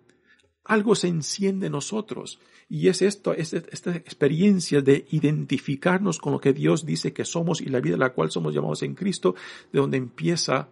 algo 0.64 0.96
se 0.96 1.07
enciende 1.07 1.66
en 1.66 1.72
nosotros. 1.72 2.40
Y 2.68 2.88
es 2.88 3.03
esto, 3.03 3.33
es 3.33 3.53
esta 3.55 3.94
experiencia 3.94 4.81
de 4.81 5.07
identificarnos 5.11 6.18
con 6.18 6.33
lo 6.33 6.40
que 6.40 6.53
Dios 6.53 6.85
dice 6.85 7.12
que 7.12 7.24
somos 7.24 7.61
y 7.61 7.66
la 7.66 7.81
vida 7.81 7.94
en 7.94 8.00
la 8.00 8.12
cual 8.12 8.33
somos 8.33 8.53
llamados 8.53 8.83
en 8.83 8.96
Cristo, 8.96 9.37
de 9.72 9.79
donde 9.79 9.96
empieza 9.96 10.68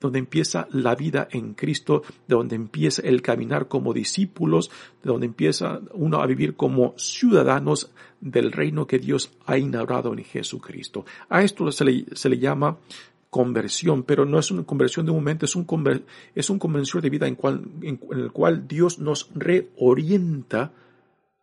donde 0.00 0.18
empieza 0.18 0.66
la 0.72 0.96
vida 0.96 1.28
en 1.30 1.54
Cristo, 1.54 2.02
de 2.26 2.34
donde 2.34 2.56
empieza 2.56 3.02
el 3.02 3.22
caminar 3.22 3.68
como 3.68 3.94
discípulos, 3.94 4.68
de 5.00 5.10
donde 5.10 5.26
empieza 5.26 5.80
uno 5.92 6.20
a 6.20 6.26
vivir 6.26 6.56
como 6.56 6.94
ciudadanos 6.96 7.92
del 8.20 8.50
reino 8.50 8.88
que 8.88 8.98
Dios 8.98 9.30
ha 9.46 9.58
inaugurado 9.58 10.12
en 10.12 10.24
Jesucristo. 10.24 11.04
A 11.28 11.44
esto 11.44 11.70
se 11.70 11.84
le 11.84 12.38
llama 12.38 12.78
conversión, 13.32 14.02
pero 14.02 14.26
no 14.26 14.38
es 14.38 14.50
una 14.50 14.64
conversión 14.64 15.06
de 15.06 15.10
un 15.10 15.16
momento, 15.16 15.46
es 15.46 15.56
un, 15.56 15.66
es 16.34 16.50
un 16.50 16.58
conversión 16.58 17.02
de 17.02 17.08
vida 17.08 17.26
en, 17.26 17.38
en, 17.80 17.98
el 18.10 18.30
cual 18.30 18.68
Dios 18.68 18.98
nos 18.98 19.30
reorienta 19.34 20.74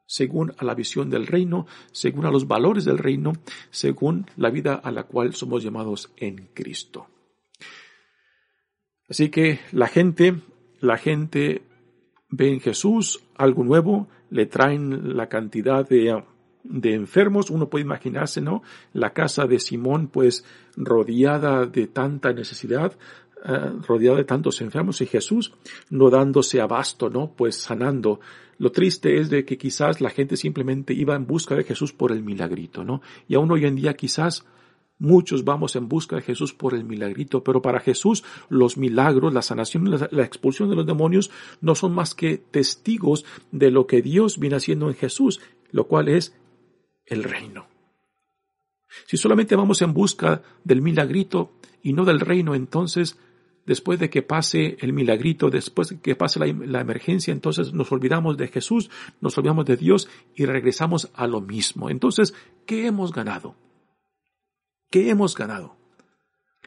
según 0.06 0.54
a 0.60 0.66
la 0.66 0.76
visión 0.76 1.10
del 1.10 1.26
reino, 1.26 1.66
según 1.92 2.28
a 2.28 2.30
los 2.30 2.48
valores 2.48 2.86
del 2.86 3.00
reino, 3.00 3.34
según 3.72 4.28
la 4.38 4.52
vida 4.52 4.76
a 4.76 4.92
la 4.92 5.06
cual 5.06 5.34
somos 5.34 5.64
llamados 5.64 6.14
en 6.18 6.50
Cristo. 6.54 7.08
Así 9.10 9.30
que 9.30 9.60
la 9.72 9.88
gente, 9.88 10.36
la 10.82 10.98
gente 10.98 11.64
ve 12.30 12.50
en 12.50 12.60
Jesús 12.60 13.24
algo 13.36 13.64
nuevo, 13.64 14.10
le 14.30 14.46
traen 14.46 15.18
la 15.18 15.28
cantidad 15.28 15.90
de 15.90 16.24
de 16.70 16.94
enfermos, 16.94 17.50
uno 17.50 17.70
puede 17.70 17.84
imaginarse, 17.84 18.40
¿no? 18.40 18.62
La 18.94 19.12
casa 19.12 19.46
de 19.46 19.60
Simón, 19.60 20.08
pues, 20.08 20.46
rodeada 20.78 21.66
de 21.66 21.88
tanta 21.88 22.32
necesidad, 22.32 22.94
eh, 23.44 23.72
rodeada 23.88 24.18
de 24.18 24.24
tantos 24.24 24.62
enfermos 24.62 25.02
y 25.02 25.08
Jesús 25.08 25.54
no 25.90 26.10
dándose 26.10 26.62
abasto, 26.62 27.10
¿no? 27.10 27.34
Pues 27.36 27.56
sanando. 27.56 28.20
Lo 28.60 28.72
triste 28.72 29.20
es 29.20 29.30
de 29.30 29.46
que 29.46 29.58
quizás 29.58 30.00
la 30.00 30.10
gente 30.10 30.38
simplemente 30.38 30.94
iba 30.94 31.16
en 31.16 31.26
busca 31.26 31.56
de 31.56 31.64
Jesús 31.64 31.92
por 31.92 32.12
el 32.12 32.24
milagrito, 32.24 32.84
¿no? 32.84 33.02
Y 33.28 33.36
aún 33.36 33.52
hoy 33.52 33.66
en 33.66 33.76
día 33.76 33.96
quizás 33.96 34.46
Muchos 35.02 35.46
vamos 35.46 35.78
en 35.78 35.88
busca 35.88 36.18
de 36.18 36.22
Jesús 36.22 36.54
por 36.54 36.74
el 36.74 36.84
milagrito, 36.84 37.42
pero 37.42 37.62
para 37.62 37.80
Jesús 37.80 38.26
los 38.50 38.78
milagros, 38.78 39.34
la 39.34 39.42
sanación, 39.42 39.90
la, 39.90 40.26
expulsión 40.26 40.70
de 40.70 40.76
los 40.76 40.86
demonios 40.86 41.32
no 41.62 41.74
son 41.74 41.94
más 41.94 42.14
que 42.14 42.38
testigos 42.38 43.24
de 43.54 43.72
lo 43.72 43.88
que 43.88 44.02
Dios 44.02 44.40
viene 44.40 44.58
haciendo 44.58 44.90
en 44.90 44.96
Jesús, 44.96 45.40
lo 45.72 45.88
cual 45.88 46.10
es 46.10 46.36
el 47.10 47.24
reino. 47.24 47.68
Si 49.06 49.18
solamente 49.18 49.56
vamos 49.56 49.82
en 49.82 49.94
busca 49.94 50.42
del 50.64 50.82
milagrito 50.82 51.52
y 51.84 51.94
no 51.94 52.06
del 52.06 52.20
reino, 52.20 52.56
entonces 52.56 53.18
después 53.66 54.00
de 54.00 54.10
que 54.10 54.24
pase 54.24 54.78
el 54.80 54.94
milagrito, 54.94 55.52
después 55.52 55.90
de 55.90 56.00
que 56.00 56.16
pase 56.16 56.40
la, 56.40 56.82
emergencia, 56.82 57.32
entonces 57.32 57.72
nos 57.72 57.92
olvidamos 57.92 58.36
de 58.36 58.48
Jesús, 58.48 58.90
nos 59.22 59.38
olvidamos 59.38 59.66
de 59.66 59.78
Dios 59.78 60.10
y 60.36 60.46
regresamos 60.46 61.12
a 61.14 61.28
lo 61.28 61.40
mismo. 61.40 61.92
Entonces, 61.92 62.34
¿qué 62.66 62.88
hemos 62.88 63.14
ganado? 63.14 63.56
¿Qué 64.90 65.12
hemos 65.12 65.36
ganado? 65.36 65.76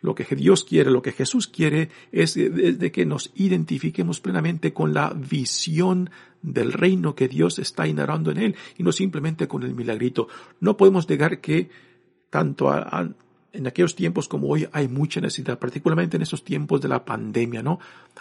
Lo 0.01 0.15
que 0.15 0.25
Dios 0.37 0.65
quiere, 0.65 0.93
lo 0.93 1.03
que 1.03 1.11
Jesús 1.11 1.49
quiere 1.49 1.91
es 2.13 2.35
que 2.35 3.05
nos 3.05 3.33
identifiquemos 3.35 4.21
plenamente 4.21 4.73
con 4.73 4.95
la 4.95 5.13
visión 5.13 6.09
del 6.43 6.73
reino 6.73 7.15
que 7.15 7.29
Dios 7.29 7.59
está 7.59 7.87
inaugurando 7.87 8.31
en 8.31 8.39
él 8.39 8.57
y 8.77 8.83
no 8.83 8.93
simplemente 8.93 9.49
con 9.49 9.63
el 9.63 9.75
milagrito. 9.75 10.29
No 10.61 10.77
podemos 10.77 11.09
negar 11.09 11.41
que 11.41 11.71
tanto 12.31 12.73
en 13.53 13.67
aquellos 13.67 13.95
tiempos 13.95 14.29
como 14.29 14.49
hoy 14.49 14.67
hay 14.73 14.89
mucha 14.89 15.21
necesidad, 15.21 15.59
particularmente 15.59 16.17
en 16.17 16.23
esos 16.23 16.45
tiempos 16.45 16.81
de 16.81 16.89
la 16.89 17.05
pandemia, 17.05 17.63
¿no? 17.63 17.79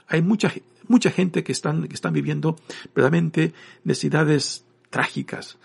Hay 0.07 0.21
mucha, 0.21 0.51
mucha 0.87 1.09
gente 1.11 1.43
que 1.43 1.51
están, 1.51 1.87
que 1.87 1.95
están 1.95 2.13
viviendo 2.13 2.57
verdaderamente 2.93 3.53
necesidades 3.83 4.65
trágicas, 4.89 5.57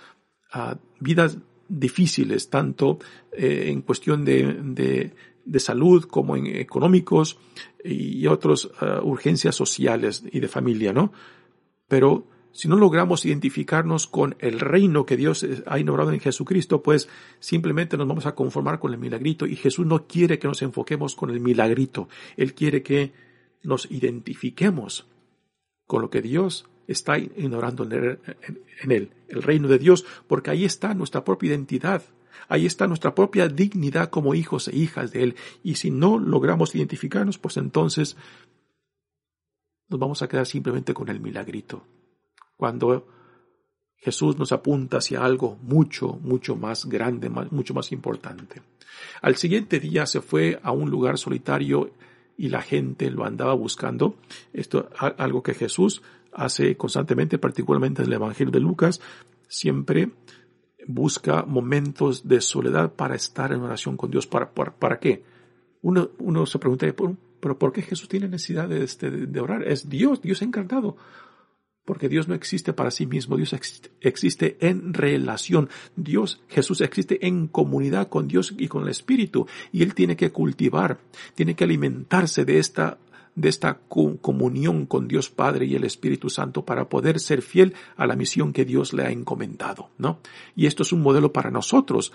vidas 1.01 1.39
difíciles, 1.69 2.49
tanto 2.49 3.01
eh, 3.33 3.65
en 3.67 3.83
cuestión 3.83 4.25
de, 4.25 5.13
de, 5.45 5.61
salud 5.61 6.05
como 6.05 6.37
en 6.37 6.47
económicos 6.47 7.39
y 7.85 8.27
otras 8.27 8.67
uh, 8.67 9.03
urgencias 9.03 9.57
sociales 9.57 10.23
y 10.31 10.39
de 10.41 10.49
familia, 10.49 10.93
¿no? 10.93 11.13
Pero 11.89 12.27
si 12.57 12.69
no 12.69 12.77
logramos 12.77 13.27
identificarnos 13.27 14.07
con 14.07 14.35
el 14.39 14.61
reino 14.61 15.05
que 15.05 15.19
Dios 15.19 15.47
ha 15.67 15.79
inaugurado 15.79 16.13
en 16.13 16.21
Jesucristo, 16.21 16.83
pues 16.83 17.07
simplemente 17.39 17.99
nos 17.99 18.09
vamos 18.09 18.25
a 18.25 18.35
conformar 18.35 18.79
con 18.79 18.95
el 18.95 18.99
milagrito 18.99 19.45
y 19.45 19.57
Jesús 19.57 19.85
no 19.85 20.07
quiere 20.07 20.39
que 20.39 20.49
nos 20.49 20.63
enfoquemos 20.63 21.15
con 21.15 21.29
el 21.29 21.39
milagrito. 21.39 22.09
Él 22.35 22.55
quiere 22.55 22.83
que 22.83 23.13
nos 23.63 23.91
identifiquemos 23.91 25.07
con 25.87 26.01
lo 26.01 26.09
que 26.09 26.23
Dios 26.23 26.67
está 26.87 27.19
inaugurando 27.19 27.85
en 27.85 28.91
él, 28.91 29.11
el 29.29 29.43
reino 29.43 29.69
de 29.69 29.79
Dios, 29.79 30.07
porque 30.27 30.51
ahí 30.51 30.65
está 30.65 30.95
nuestra 30.95 31.25
propia 31.25 31.51
identidad. 31.51 32.03
Ahí 32.49 32.65
está 32.65 32.87
nuestra 32.87 33.15
propia 33.15 33.49
dignidad 33.49 34.09
como 34.09 34.35
hijos 34.35 34.69
e 34.69 34.77
hijas 34.77 35.11
de 35.11 35.25
Él. 35.25 35.37
Y 35.63 35.77
si 35.77 35.91
no 35.91 36.19
logramos 36.19 36.75
identificarnos, 36.75 37.39
pues 37.39 37.57
entonces 37.57 38.17
nos 39.89 39.99
vamos 39.99 40.23
a 40.23 40.29
quedar 40.29 40.47
simplemente 40.47 40.95
con 40.95 41.09
el 41.09 41.19
milagrito 41.19 41.83
cuando 42.57 43.07
Jesús 43.97 44.39
nos 44.39 44.53
apunta 44.53 44.99
hacia 44.99 45.25
algo 45.25 45.59
mucho, 45.63 46.19
mucho 46.23 46.57
más 46.57 46.87
grande, 46.87 47.29
mucho 47.29 47.75
más 47.75 47.93
importante. 47.93 48.63
Al 49.23 49.37
siguiente 49.37 49.81
día 49.81 50.07
se 50.07 50.21
fue 50.21 50.61
a 50.63 50.71
un 50.73 50.91
lugar 50.91 51.19
solitario 51.19 51.91
y 52.37 52.49
la 52.49 52.63
gente 52.63 53.11
lo 53.11 53.25
andaba 53.25 53.55
buscando. 53.55 54.17
Esto 54.53 54.89
algo 54.99 55.43
que 55.43 55.55
Jesús 55.55 56.03
hace 56.33 56.77
constantemente, 56.77 57.39
particularmente 57.39 58.03
en 58.03 58.09
el 58.09 58.15
Evangelio 58.15 58.53
de 58.53 58.61
Lucas, 58.61 59.01
siempre 59.49 60.11
busca 60.87 61.43
momentos 61.43 62.29
de 62.29 62.41
soledad 62.41 62.93
para 62.93 63.17
estar 63.17 63.53
en 63.53 63.63
oración 63.63 63.97
con 63.97 64.11
Dios. 64.11 64.27
¿Para, 64.27 64.53
para, 64.53 65.01
qué? 65.01 65.25
Uno, 65.83 66.11
uno 66.19 66.47
se 66.47 66.59
pregunta, 66.59 66.87
¿pero 67.41 67.59
por 67.59 67.73
qué 67.73 67.83
Jesús 67.83 68.09
tiene 68.09 68.29
necesidad 68.29 68.69
de, 68.69 68.85
este, 68.85 69.11
de 69.11 69.41
orar? 69.41 69.67
Es 69.67 69.89
Dios, 69.89 70.21
Dios 70.21 70.43
encarnado 70.43 70.97
porque 71.87 72.11
Dios 72.11 72.29
no 72.29 72.35
existe 72.35 72.75
para 72.75 72.91
sí 72.91 73.07
mismo, 73.07 73.37
Dios 73.37 73.55
existe 74.01 74.59
en 74.61 74.93
relación. 74.93 75.71
Dios, 75.95 76.43
Jesús 76.49 76.83
existe 76.83 77.27
en 77.27 77.47
comunidad 77.47 78.09
con 78.09 78.29
Dios 78.29 78.53
y 78.59 78.69
con 78.69 78.83
el 78.83 78.91
Espíritu, 78.91 79.47
y 79.73 79.83
Él 79.83 79.95
tiene 79.95 80.17
que 80.17 80.33
cultivar, 80.33 80.99
tiene 81.35 81.55
que 81.55 81.65
alimentarse 81.65 82.45
de 82.45 82.59
esta 82.59 82.99
de 83.37 83.51
esta 83.51 83.81
comunión 83.89 84.87
con 84.87 85.09
Dios 85.09 85.29
Padre 85.29 85.67
y 85.67 85.75
el 85.75 85.85
Espíritu 85.85 86.31
Santo 86.31 86.65
para 86.65 86.89
poder 86.89 87.21
ser 87.21 87.43
fiel 87.43 87.75
a 87.99 88.07
la 88.07 88.17
misión 88.17 88.55
que 88.55 88.65
Dios 88.65 88.95
le 88.95 89.03
ha 89.03 89.11
encomendado, 89.11 89.91
¿no? 89.99 90.21
Y 90.57 90.65
esto 90.65 90.85
es 90.85 90.93
un 90.93 91.03
modelo 91.03 91.35
para 91.35 91.51
nosotros 91.51 92.15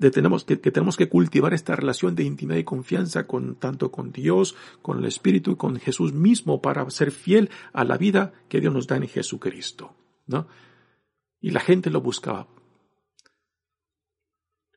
que, 0.00 0.70
tenemos 0.70 0.96
que 0.96 1.08
cultivar 1.08 1.54
esta 1.54 1.76
relación 1.76 2.14
de 2.14 2.24
intimidad 2.24 2.58
y 2.58 2.64
confianza 2.64 3.26
con 3.26 3.56
tanto 3.56 3.90
con 3.90 4.12
Dios, 4.12 4.56
con 4.82 4.98
el 4.98 5.04
Espíritu 5.04 5.52
y 5.52 5.56
con 5.56 5.76
Jesús 5.76 6.12
mismo 6.12 6.60
para 6.60 6.88
ser 6.90 7.10
fiel 7.10 7.50
a 7.72 7.84
la 7.84 7.96
vida 7.96 8.32
que 8.48 8.60
Dios 8.60 8.72
nos 8.72 8.86
da 8.86 8.96
en 8.96 9.08
Jesucristo, 9.08 9.94
¿no? 10.26 10.46
Y 11.40 11.50
la 11.50 11.60
gente 11.60 11.90
lo 11.90 12.00
buscaba. 12.00 12.48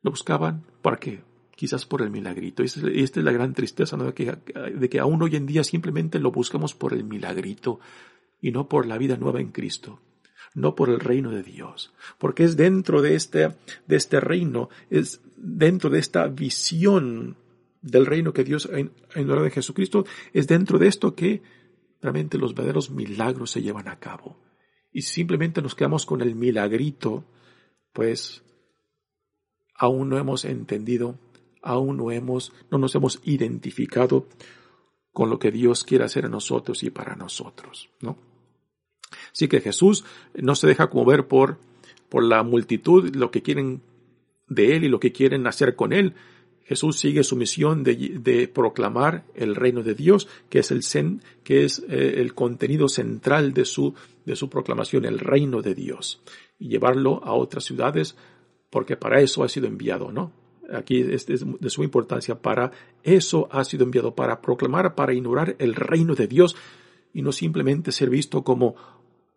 Lo 0.02 0.12
buscaban 0.12 0.66
para 0.82 0.98
qué? 0.98 1.24
Quizás 1.56 1.86
por 1.86 2.02
el 2.02 2.10
milagrito. 2.10 2.64
Y 2.64 2.66
esta 3.02 3.20
es 3.20 3.26
la 3.26 3.32
gran 3.32 3.54
tristeza. 3.54 3.98
De 3.98 4.14
que, 4.14 4.38
de 4.76 4.90
que 4.90 5.00
aún 5.00 5.22
hoy 5.22 5.36
en 5.36 5.46
día 5.46 5.64
simplemente 5.64 6.20
lo 6.20 6.32
buscamos 6.32 6.74
por 6.74 6.94
el 6.94 7.04
milagrito 7.04 7.80
y 8.42 8.52
no 8.52 8.68
por 8.68 8.86
la 8.86 8.98
vida 8.98 9.18
nueva 9.18 9.40
en 9.40 9.52
Cristo 9.52 10.00
no 10.54 10.76
por 10.76 10.90
el 10.90 11.00
reino 11.00 11.32
de 11.32 11.44
Dios, 11.44 11.94
porque 12.18 12.44
es 12.44 12.56
dentro 12.58 13.02
de 13.02 13.16
este, 13.16 13.56
de 13.88 13.96
este 13.96 14.20
reino, 14.20 14.70
es 14.90 15.22
dentro 15.38 15.90
de 15.90 16.00
esta 16.00 16.28
visión 16.28 17.38
del 17.82 18.06
reino 18.06 18.34
que 18.34 18.44
Dios 18.44 18.70
en 18.72 18.92
la 19.16 19.42
de 19.42 19.52
Jesucristo, 19.52 20.06
es 20.32 20.48
dentro 20.48 20.80
de 20.80 20.88
esto 20.88 21.16
que 21.16 21.42
realmente 22.02 22.38
los 22.38 22.54
verdaderos 22.54 22.92
milagros 22.92 23.52
se 23.52 23.62
llevan 23.62 23.88
a 23.88 24.00
cabo. 24.00 24.38
Y 24.92 25.02
simplemente 25.02 25.62
nos 25.62 25.74
quedamos 25.74 26.06
con 26.06 26.22
el 26.22 26.36
milagrito, 26.36 27.26
pues 27.94 28.44
aún 29.76 30.10
no 30.10 30.18
hemos 30.18 30.46
entendido, 30.46 31.18
aún 31.62 31.98
no 31.98 32.12
hemos, 32.12 32.54
no 32.70 32.78
nos 32.78 32.94
hemos 32.96 33.20
identificado 33.24 34.28
con 35.12 35.30
lo 35.30 35.40
que 35.40 35.52
Dios 35.52 35.84
quiere 35.84 36.04
hacer 36.04 36.26
en 36.26 36.32
nosotros 36.32 36.84
y 36.84 36.90
para 36.90 37.16
nosotros, 37.16 37.90
¿no? 38.02 38.33
Así 39.34 39.48
que 39.48 39.62
Jesús 39.62 40.06
no 40.36 40.56
se 40.56 40.68
deja 40.68 40.90
mover 40.94 41.28
por, 41.28 41.58
por 42.10 42.24
la 42.24 42.44
multitud, 42.44 43.16
lo 43.16 43.32
que 43.32 43.42
quieren 43.42 43.82
de 44.48 44.76
Él 44.76 44.84
y 44.84 44.90
lo 44.90 45.00
que 45.00 45.12
quieren 45.12 45.48
hacer 45.48 45.76
con 45.76 45.92
Él. 45.92 46.14
Jesús 46.66 46.98
sigue 46.98 47.24
su 47.24 47.36
misión 47.36 47.84
de, 47.84 48.50
proclamar 48.54 49.26
el 49.36 49.56
reino 49.56 49.84
de 49.84 49.96
Dios, 49.96 50.28
que 50.50 50.60
es 50.60 50.72
el 50.72 50.82
que 51.44 51.66
es 51.66 51.84
eh, 51.90 52.16
el 52.18 52.34
contenido 52.34 52.88
central 52.88 53.54
de 53.54 53.66
su, 53.66 53.94
de 54.26 54.36
su 54.36 54.50
proclamación, 54.50 55.06
el 55.06 55.20
reino 55.20 55.62
de 55.62 55.76
Dios, 55.76 56.22
y 56.58 56.70
llevarlo 56.70 57.22
a 57.26 57.34
otras 57.34 57.66
ciudades, 57.66 58.16
porque 58.70 58.96
para 58.96 59.20
eso 59.20 59.44
ha 59.44 59.50
sido 59.50 59.68
enviado, 59.68 60.12
¿no? 60.12 60.32
Aquí 60.72 61.02
es 61.02 61.26
de 61.28 61.70
su 61.70 61.84
importancia, 61.84 62.36
para 62.36 62.72
eso 63.04 63.50
ha 63.52 63.66
sido 63.66 63.84
enviado, 63.84 64.16
para 64.16 64.42
proclamar, 64.42 64.96
para 64.96 65.14
inaugurar 65.14 65.58
el 65.60 65.76
reino 65.76 66.16
de 66.16 66.28
Dios, 66.28 66.56
y 67.14 67.22
no 67.22 67.34
simplemente 67.34 67.92
ser 67.92 68.10
visto 68.10 68.44
como 68.44 68.76